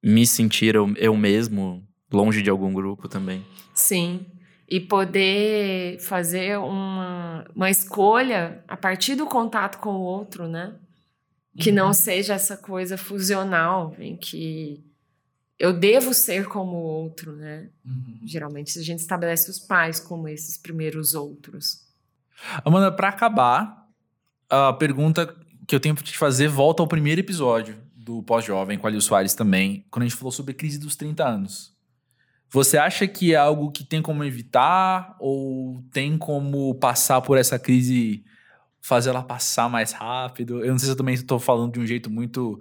[0.03, 3.45] me sentir eu, eu mesmo longe de algum grupo também.
[3.73, 4.25] Sim.
[4.67, 10.75] E poder fazer uma, uma escolha a partir do contato com o outro, né?
[11.59, 11.75] Que uhum.
[11.75, 14.83] não seja essa coisa fusional, em que
[15.57, 17.69] eu devo ser como o outro, né?
[17.85, 18.19] Uhum.
[18.25, 21.84] Geralmente a gente estabelece os pais como esses primeiros outros.
[22.63, 23.87] Amanda, para acabar,
[24.49, 25.33] a pergunta
[25.67, 27.83] que eu tenho para te fazer volta ao primeiro episódio.
[28.05, 30.95] do pós-jovem, com a Lil Soares também, quando a gente falou sobre a crise dos
[30.95, 31.75] 30 anos.
[32.51, 37.57] Você acha que é algo que tem como evitar ou tem como passar por essa
[37.57, 38.23] crise,
[38.79, 40.63] fazer ela passar mais rápido?
[40.63, 42.59] Eu não sei se eu também estou falando de um jeito muito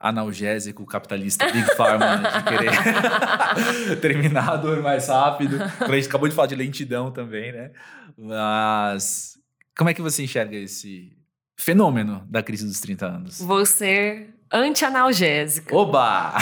[0.00, 5.58] analgésico, capitalista, Big Pharma, de querer terminar a dor mais rápido.
[5.80, 7.70] A gente acabou de falar de lentidão também, né?
[8.16, 9.38] Mas
[9.76, 11.12] como é que você enxerga esse
[11.56, 13.40] fenômeno da crise dos 30 anos?
[13.40, 15.74] Vou ser anti-analgésica.
[15.74, 16.34] Oba!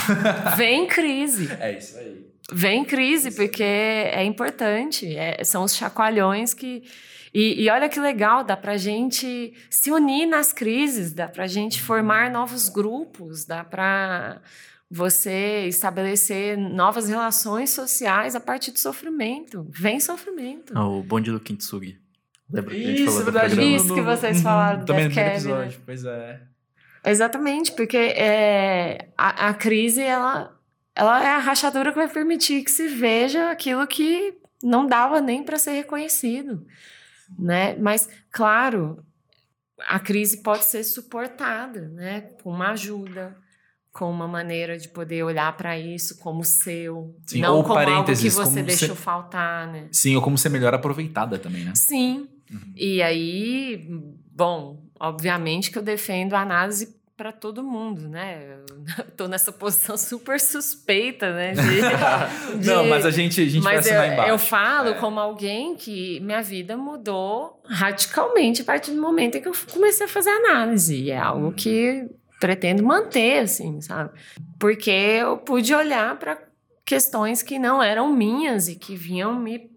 [0.57, 1.51] Vem crise.
[1.61, 2.27] É isso aí.
[2.53, 5.17] Vem crise, porque é importante.
[5.17, 6.85] É, são os chacoalhões que.
[7.33, 11.83] E, e, olha que legal, dá pra gente se unir nas crises, dá pra gente
[11.83, 14.41] formar novos grupos, dá pra
[14.91, 19.67] você estabelecer novas relações sociais a partir do sofrimento.
[19.71, 20.73] Vem sofrimento.
[20.77, 21.99] Ah, o bonde do Kintsugi.
[22.51, 23.75] Lembra que Isso, a gente verdade.
[23.75, 25.85] Isso que vocês falaram do Também Death no Cab, episódio, né?
[25.85, 26.41] pois é.
[27.05, 30.57] Exatamente, porque é, a, a crise, ela,
[30.95, 35.43] ela é a rachadura que vai permitir que se veja aquilo que não dava nem
[35.43, 36.67] para ser reconhecido,
[37.39, 37.77] né?
[37.77, 39.05] Mas, claro,
[39.89, 42.23] a crise pode ser suportada, né?
[42.43, 43.37] Com uma ajuda,
[43.93, 48.15] com uma maneira de poder olhar para isso como seu, Sim, não ou como algo
[48.15, 49.89] que você deixou ser- faltar, né?
[49.91, 51.73] Sim, ou como ser melhor aproveitada também, né?
[51.75, 52.29] Sim.
[52.51, 52.73] Uhum.
[52.77, 53.87] E aí,
[54.31, 58.59] bom, obviamente que eu defendo a análise para todo mundo, né?
[58.99, 61.53] Eu tô nessa posição super suspeita, né?
[61.55, 64.31] de- de- Não, mas a gente, a gente vai mas eu, assinar embaixo.
[64.33, 64.95] eu falo É.
[64.95, 70.05] como alguém que minha vida mudou radicalmente a partir do momento em que eu comecei
[70.05, 70.95] a fazer análise.
[70.95, 72.07] E é algo que
[72.39, 74.11] pretendo manter, assim, sabe?
[74.59, 76.39] Porque eu pude olhar para
[76.85, 79.71] questões que não eram minhas e que vinham me,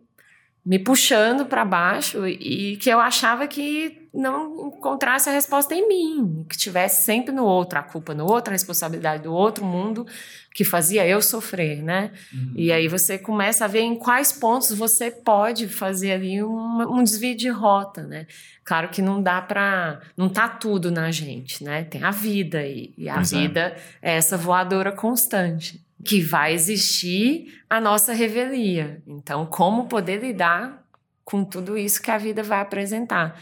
[0.66, 6.46] me puxando para baixo e que eu achava que não encontrasse a resposta em mim,
[6.50, 10.06] que tivesse sempre no outro, a culpa no outro, a responsabilidade do outro mundo
[10.54, 12.12] que fazia eu sofrer, né?
[12.34, 12.54] Uhum.
[12.56, 17.04] E aí você começa a ver em quais pontos você pode fazer ali uma- um
[17.04, 18.26] desvio de rota, né?
[18.64, 21.84] Claro que não dá para, não tá tudo na gente, né?
[21.84, 23.38] Tem a vida aí, e a Pois é.
[23.38, 29.02] vida é essa voadora constante que vai existir a nossa revelia.
[29.06, 30.86] Então, como poder lidar
[31.24, 33.40] com tudo isso que a vida vai apresentar?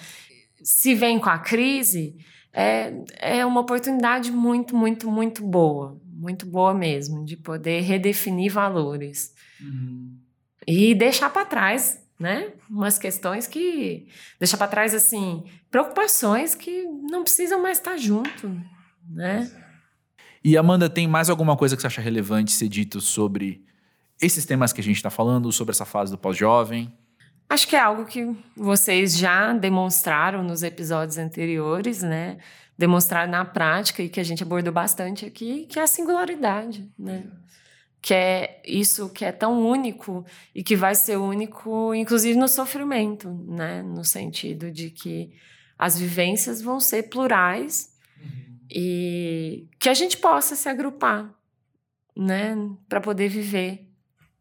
[0.61, 2.17] Se vem com a crise,
[2.51, 9.33] é, é uma oportunidade muito, muito, muito boa, muito boa mesmo, de poder redefinir valores
[9.61, 10.15] Uhum.
[10.67, 12.51] e deixar para trás, né?
[12.69, 14.07] Umas questões que
[14.39, 18.59] deixar para trás assim, preocupações que não precisam mais estar junto,
[19.09, 19.49] né?
[20.47, 23.65] E Amanda, tem mais alguma coisa que você acha relevante ser dito sobre
[24.21, 26.89] esses temas que a gente está falando, sobre essa fase do pós-jovem?
[27.49, 32.37] Acho que é algo que vocês já demonstraram nos episódios anteriores, né?
[32.77, 37.25] Demonstraram na prática e que a gente abordou bastante aqui, que é a singularidade, né?
[38.01, 40.25] Que é isso que é tão único
[40.55, 43.81] e que vai ser único, inclusive no sofrimento, né?
[43.81, 45.29] No sentido de que
[45.77, 47.97] as vivências vão ser plurais
[48.69, 51.33] e que a gente possa se agrupar,
[52.15, 52.55] né?
[52.87, 53.87] Para poder viver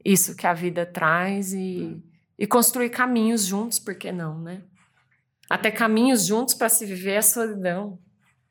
[0.04, 2.02] isso que a vida traz e
[2.38, 4.62] e construir caminhos juntos, por que não, né?
[5.48, 7.98] Até caminhos juntos para se viver a solidão.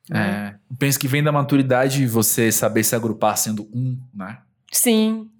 [0.08, 0.58] né?
[0.70, 4.38] É, penso que vem da maturidade você saber se agrupar sendo um, né?
[4.72, 5.30] Sim.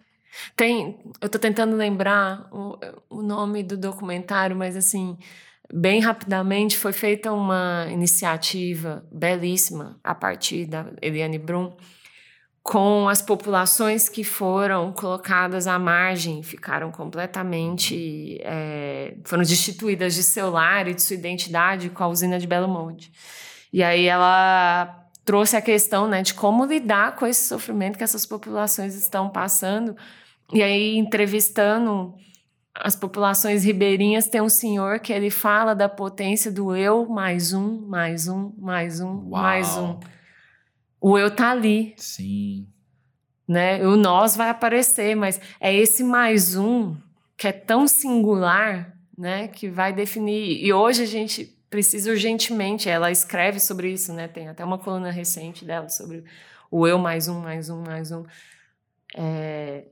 [0.55, 2.79] Tem, eu tô tentando lembrar o,
[3.09, 5.17] o nome do documentário, mas assim,
[5.73, 11.77] bem rapidamente foi feita uma iniciativa belíssima a partir da Eliane Brum
[12.67, 20.51] com as populações que foram colocadas à margem, ficaram completamente, é, foram destituídas de seu
[20.51, 23.13] lar e de sua identidade com a usina de Belo Monte.
[23.73, 28.27] E aí ela trouxe a questão né, de como lidar com esse sofrimento que essas
[28.27, 29.97] populações estão passando.
[30.53, 32.15] E aí, entrevistando
[32.81, 37.81] as populações ribeirinhas, tem um senhor que ele fala da potência do eu mais um,
[37.87, 39.99] mais um, mais um, mais um.
[41.01, 42.67] O eu tá ali, Sim.
[43.47, 43.87] né?
[43.87, 46.97] O nós vai aparecer, mas é esse mais um
[47.37, 49.49] que é tão singular, né?
[49.49, 50.65] Que vai definir.
[50.65, 52.89] E hoje a gente precisa urgentemente.
[52.89, 54.29] Ela escreve sobre isso, né?
[54.29, 56.25] Tem até uma coluna recente dela sobre
[56.71, 58.25] o eu mais um, mais um, mais um.
[59.15, 59.85] É...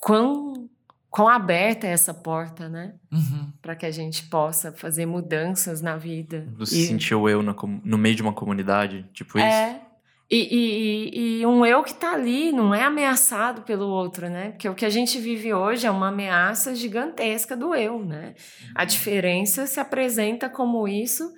[0.00, 0.68] Quão,
[1.10, 2.94] quão aberta é essa porta, né?
[3.12, 3.52] Uhum.
[3.60, 6.46] Para que a gente possa fazer mudanças na vida.
[6.56, 9.46] Você E- sentiu eu na com- no meio de uma comunidade, tipo isso?
[9.46, 9.80] É.
[10.32, 10.60] E, e,
[11.18, 14.50] e- e um eu que tá ali não é ameaçado pelo outro, né?
[14.52, 18.34] Porque o que a gente vive hoje é uma ameaça gigantesca do eu, né?
[18.76, 21.32] A diferença se apresenta como isso,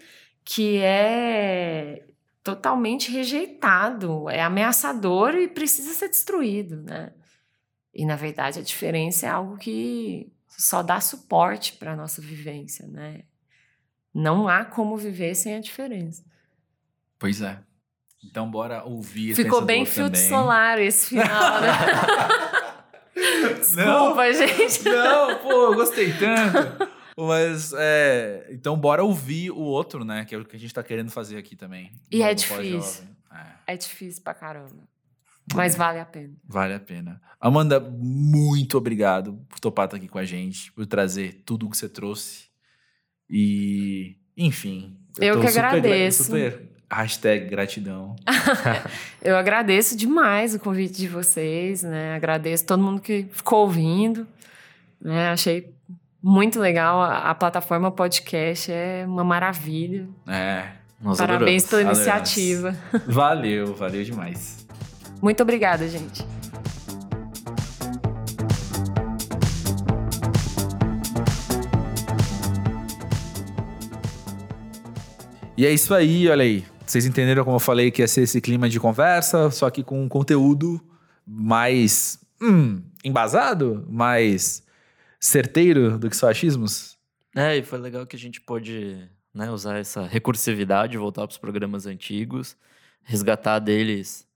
[0.45, 2.05] que é
[2.45, 7.13] totalmente rejeitado, é ameaçador e precisa ser destruído, né?
[7.95, 12.87] E na verdade a diferença é algo que só dá suporte para a nossa vivência,
[12.87, 13.23] né?
[14.15, 16.25] Não há como viver sem a diferença.
[17.19, 17.59] Pois é.
[18.25, 21.69] Então bora ouvir Ficou bem filtro solar esse final, né?
[23.59, 24.85] Desculpa, não, gente.
[24.85, 26.91] Não, pô, gostei tanto.
[27.17, 30.25] Mas, é, então bora ouvir o outro, né?
[30.25, 31.93] Que é o que a gente tá querendo fazer aqui também.
[32.11, 33.05] E é difícil.
[33.31, 33.75] É.
[33.75, 34.83] é difícil pra caramba.
[35.55, 36.35] Mas vale a pena.
[36.45, 37.21] Vale a pena.
[37.41, 41.77] Amanda, muito obrigado por topar estar aqui com a gente, por trazer tudo o que
[41.77, 42.47] você trouxe.
[43.29, 44.97] E, enfim.
[45.19, 46.25] Eu, eu que super, agradeço.
[46.25, 48.15] Super hashtag gratidão.
[49.23, 52.15] eu agradeço demais o convite de vocês, né?
[52.15, 54.27] Agradeço todo mundo que ficou ouvindo.
[55.01, 55.31] Né?
[55.31, 55.75] Achei
[56.23, 57.01] muito legal.
[57.01, 60.07] A, a plataforma podcast é uma maravilha.
[60.29, 60.83] É.
[61.03, 61.65] Parabéns adoramos.
[61.65, 62.77] pela iniciativa.
[63.07, 64.62] Valeu, valeu demais.
[65.23, 66.27] Muito obrigada, gente.
[75.57, 76.65] E é isso aí, olha aí.
[76.85, 80.03] Vocês entenderam como eu falei que ia ser esse clima de conversa, só que com
[80.03, 80.85] um conteúdo
[81.25, 84.61] mais hum, embasado, mais
[85.21, 86.99] certeiro do que só achismos?
[87.37, 91.39] É, e foi legal que a gente pôde né, usar essa recursividade, voltar para os
[91.39, 92.57] programas antigos,
[93.05, 94.27] resgatar deles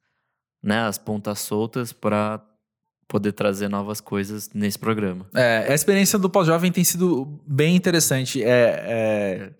[0.63, 2.41] né, as pontas soltas para
[3.09, 5.27] poder trazer novas coisas nesse programa.
[5.35, 8.43] É, a experiência do pós-jovem tem sido bem interessante.
[8.43, 9.51] É, é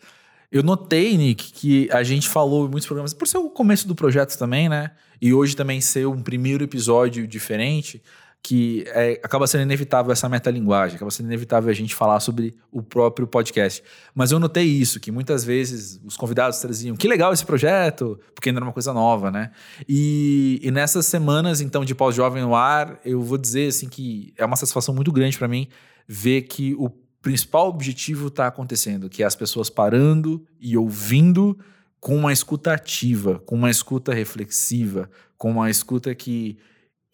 [0.51, 3.95] eu notei, Nick, que a gente falou em muitos programas, por ser o começo do
[3.95, 4.93] projeto também, né?
[5.21, 8.03] E hoje também ser um primeiro episódio diferente,
[8.47, 12.81] que é, acaba sendo inevitável essa metalinguagem, acaba sendo inevitável a gente falar sobre o
[12.81, 13.83] próprio podcast.
[14.15, 18.49] Mas eu notei isso, que muitas vezes os convidados traziam, que legal esse projeto, porque
[18.49, 19.51] ainda era uma coisa nova, né?
[19.89, 24.45] E, e nessas semanas, então, de pós-jovem no ar, eu vou dizer, assim, que é
[24.45, 25.67] uma satisfação muito grande para mim
[26.07, 26.89] ver que o
[27.21, 31.59] principal objetivo está acontecendo, que é as pessoas parando e ouvindo
[31.99, 36.57] com uma escuta ativa, com uma escuta reflexiva, com uma escuta que,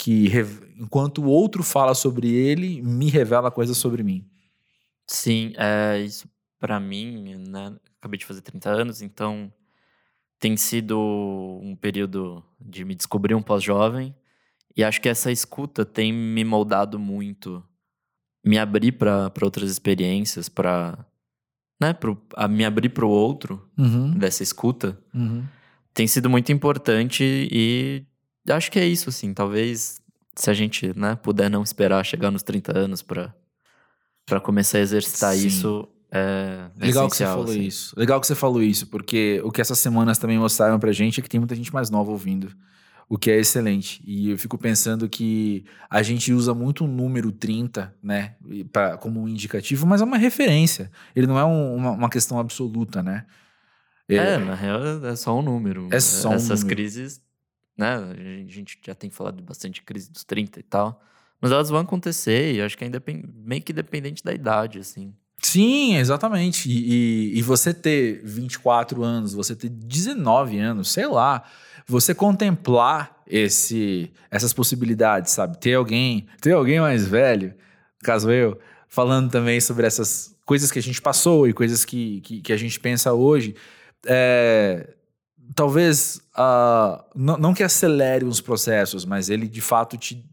[0.02, 0.28] que
[0.76, 4.28] enquanto o outro fala sobre ele, me revela coisas sobre mim.
[5.06, 7.76] Sim, é, isso para mim, né?
[8.00, 9.52] Acabei de fazer 30 anos, então
[10.40, 10.98] tem sido
[11.62, 14.12] um período de me descobrir um pós-jovem.
[14.76, 17.62] E acho que essa escuta tem me moldado muito
[18.44, 20.98] me abrir para outras experiências, para
[21.80, 24.18] né, pro, a me abrir para o outro uhum.
[24.18, 25.44] dessa escuta, uhum.
[25.94, 27.22] tem sido muito importante
[27.52, 28.04] e
[28.48, 29.32] acho que é isso, assim.
[29.34, 30.00] Talvez
[30.34, 33.34] se a gente né, puder não esperar chegar nos 30 anos para
[34.24, 35.46] para começar a exercitar Sim.
[35.46, 35.88] isso.
[36.10, 37.60] É, Legal que você falou assim.
[37.62, 37.98] isso.
[37.98, 41.22] Legal que você falou isso, porque o que essas semanas também mostraram pra gente é
[41.22, 42.54] que tem muita gente mais nova ouvindo
[43.12, 44.02] o que é excelente.
[44.06, 48.36] E eu fico pensando que a gente usa muito o número 30, né,
[48.72, 50.90] pra, como um indicativo, mas é uma referência.
[51.14, 53.26] Ele não é um, uma, uma, questão absoluta, né?
[54.08, 55.88] É, é, na real é só um número.
[55.90, 56.74] É só um Essas número.
[56.74, 57.20] crises,
[57.76, 61.02] né, a gente já tem falado bastante crise dos 30 e tal,
[61.40, 62.90] mas elas vão acontecer e acho que é
[63.34, 65.14] meio que dependente da idade, assim.
[65.42, 66.70] Sim, exatamente.
[66.70, 71.42] E, e, e, você ter 24 anos, você ter 19 anos, sei lá,
[71.84, 75.58] você contemplar esse, essas possibilidades, sabe?
[75.58, 77.54] Ter alguém, ter alguém mais velho,
[78.04, 82.40] caso eu, falando também sobre essas coisas que a gente passou e coisas que, que,
[82.40, 83.56] que a gente pensa hoje,
[84.06, 84.94] é,
[85.54, 90.24] talvez uh, não, não que acelere os processos, mas ele de fato te,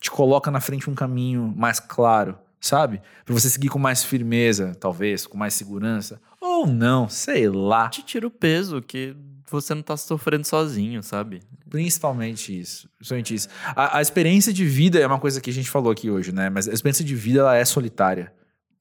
[0.00, 3.00] te coloca na frente um caminho mais claro, sabe?
[3.24, 7.88] Para você seguir com mais firmeza, talvez, com mais segurança, ou não, sei lá.
[7.88, 9.16] Te tira o peso que
[9.50, 11.42] você não tá sofrendo sozinho, sabe?
[11.68, 12.88] Principalmente isso.
[12.96, 13.48] Principalmente isso.
[13.74, 16.50] A, a, experiência de vida é uma coisa que a gente falou aqui hoje, né?
[16.50, 18.32] Mas a experiência de vida ela é solitária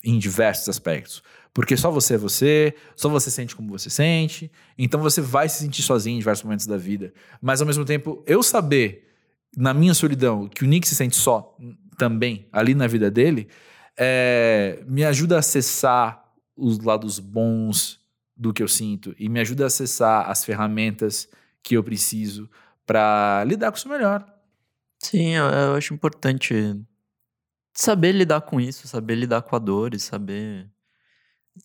[0.04, 1.24] em diversos aspectos.
[1.54, 4.52] Porque só você é você, só você sente como você sente.
[4.78, 7.14] Então você vai se sentir sozinho em diversos momentos da vida.
[7.42, 9.08] Mas ao mesmo tempo, eu saber,
[9.56, 11.56] na minha solidão, que o Nick se sente só
[11.98, 13.48] também ali na vida dele,
[13.96, 16.24] é, me ajuda a acessar
[16.58, 18.00] os lados bons
[18.36, 21.30] do que eu sinto e me ajuda a acessar as ferramentas
[21.62, 22.50] que eu preciso
[22.86, 24.26] para lidar com isso melhor.
[25.00, 26.76] Sim, eu, eu, acho importante
[27.74, 30.68] saber lidar com isso, saber lidar com a dor e saber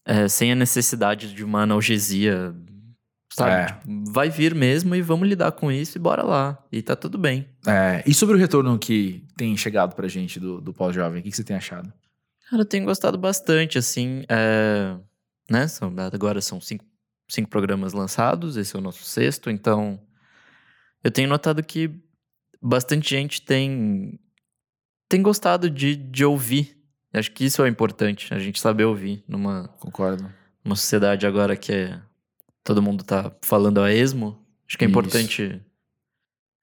[0.04, 2.54] é, sem a necessidade de uma analgesia,
[3.32, 3.50] sabe?
[3.50, 3.66] É.
[3.66, 6.58] Tipo, vai vir mesmo e vamos lidar com isso e bora lá.
[6.70, 7.48] E tá tudo bem.
[7.66, 11.30] É, e sobre o retorno que tem chegado pra gente do, do pós-jovem, o que,
[11.30, 11.92] que, você tem achado?
[12.50, 14.24] Cara, eu tenho gostado bastante, assim.
[14.28, 14.96] É
[15.50, 15.66] né?
[15.66, 16.84] São, agora são cinco,
[17.28, 20.00] cinco programas lançados, esse é o nosso sexto, então
[21.02, 21.90] eu tenho notado que
[22.60, 24.18] bastante gente tem,
[25.08, 26.76] tem gostado de, de ouvir.
[27.12, 30.30] Acho que isso é importante, a gente saber ouvir numa, Concordo.
[30.64, 32.00] numa sociedade agora que é,
[32.62, 34.38] todo mundo tá falando a esmo.
[34.66, 35.60] Acho que é importante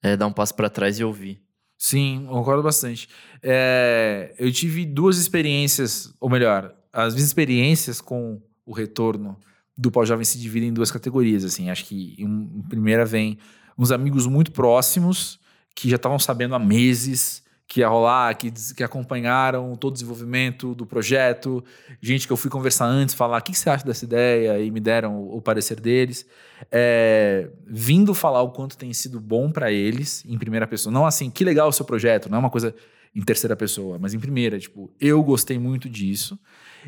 [0.03, 1.41] é, dar um passo para trás e ouvir.
[1.77, 3.09] Sim, concordo bastante.
[3.41, 9.37] É, eu tive duas experiências, ou melhor, as minhas experiências com o retorno
[9.77, 11.43] do pós-jovem se dividem em duas categorias.
[11.43, 13.37] Assim, acho que em primeira vem
[13.77, 15.39] uns amigos muito próximos
[15.75, 20.75] que já estavam sabendo há meses que ia rolar, que, que acompanharam todo o desenvolvimento
[20.75, 21.63] do projeto,
[21.99, 24.59] gente que eu fui conversar antes, falar o que que você acha dessa ideia?
[24.59, 26.25] E me deram o, o parecer deles,
[26.71, 31.29] É, vindo falar o quanto tem sido bom para eles em primeira pessoa, não assim,
[31.29, 32.73] que legal o seu projeto, não é uma coisa
[33.13, 36.37] em terceira pessoa, mas em primeira, tipo, eu gostei muito disso.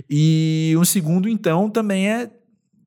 [0.09, 2.29] E um segundo, então, também é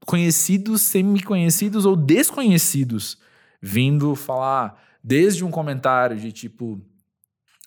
[0.06, 3.18] conhecidos, semi-conhecidos ou desconhecidos
[3.60, 6.80] vindo falar desde um comentário de tipo,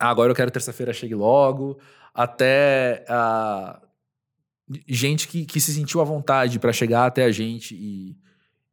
[0.03, 1.79] ah, agora eu quero terça-feira chegue logo,
[2.13, 3.81] até ah,
[4.87, 8.17] gente que, que se sentiu à vontade para chegar até a gente e,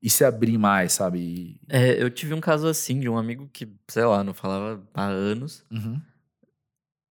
[0.03, 1.19] e se abrir mais, sabe?
[1.19, 4.83] E- É, eu tive um caso assim de um amigo que, sei lá, não falava
[4.95, 6.01] há anos, Uhum.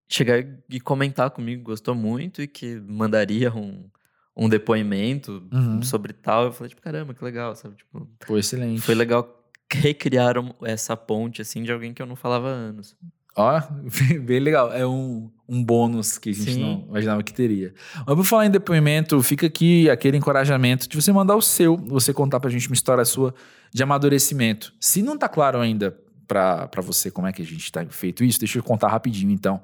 [0.08, 3.90] chegar e comentar comigo, gostou muito e que mandaria um,
[4.36, 5.82] um depoimento Uhum.
[5.84, 6.46] sobre tal.
[6.46, 7.76] Eu falei, tipo, caramba, que legal, sabe?
[7.76, 8.82] Tipo, Pô, excelente.
[8.82, 9.36] foi legal
[9.72, 10.34] recriar
[10.64, 12.96] essa ponte, assim, de alguém que eu não falava há anos.
[13.35, 13.61] Ó,
[14.23, 14.72] bem legal.
[14.73, 16.61] É um, um bônus que a gente Sim.
[16.61, 17.73] não imaginava que teria.
[18.06, 22.14] Mas por falar em depoimento, fica aqui aquele encorajamento de você mandar o seu, você
[22.14, 23.34] contar pra gente uma história sua
[23.73, 24.73] de amadurecimento.
[24.80, 25.97] Se não tá claro ainda
[26.27, 29.61] pra você como é que a gente tá feito isso, deixa eu contar rapidinho então.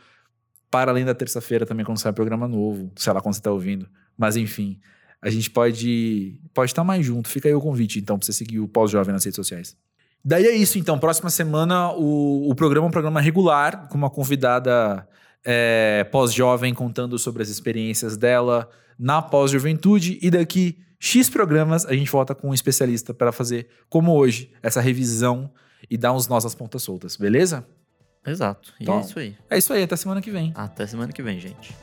[0.70, 3.90] para além da terça-feira também quando sair programa novo, sei lá quando você está ouvindo.
[4.16, 4.80] Mas enfim,
[5.22, 7.28] a gente pode pode estar mais junto.
[7.30, 9.76] Fica aí o convite então para você seguir o Pós-Jovem nas redes sociais.
[10.24, 11.00] Daí é isso, então.
[11.00, 15.08] Próxima semana o, o programa é um programa regular, com uma convidada
[15.46, 20.20] é, pós-jovem contando sobre as experiências dela na pós-juventude.
[20.22, 24.82] E daqui X programas a gente volta com um especialista para fazer, como hoje, essa
[24.82, 25.50] revisão
[25.90, 27.66] e dar uns nós às pontas soltas, beleza?
[28.28, 28.74] Exato.
[28.78, 29.36] E Então- é isso aí.
[29.50, 30.52] É isso aí, até semana que vem.
[30.54, 31.74] Até semana que vem, gente.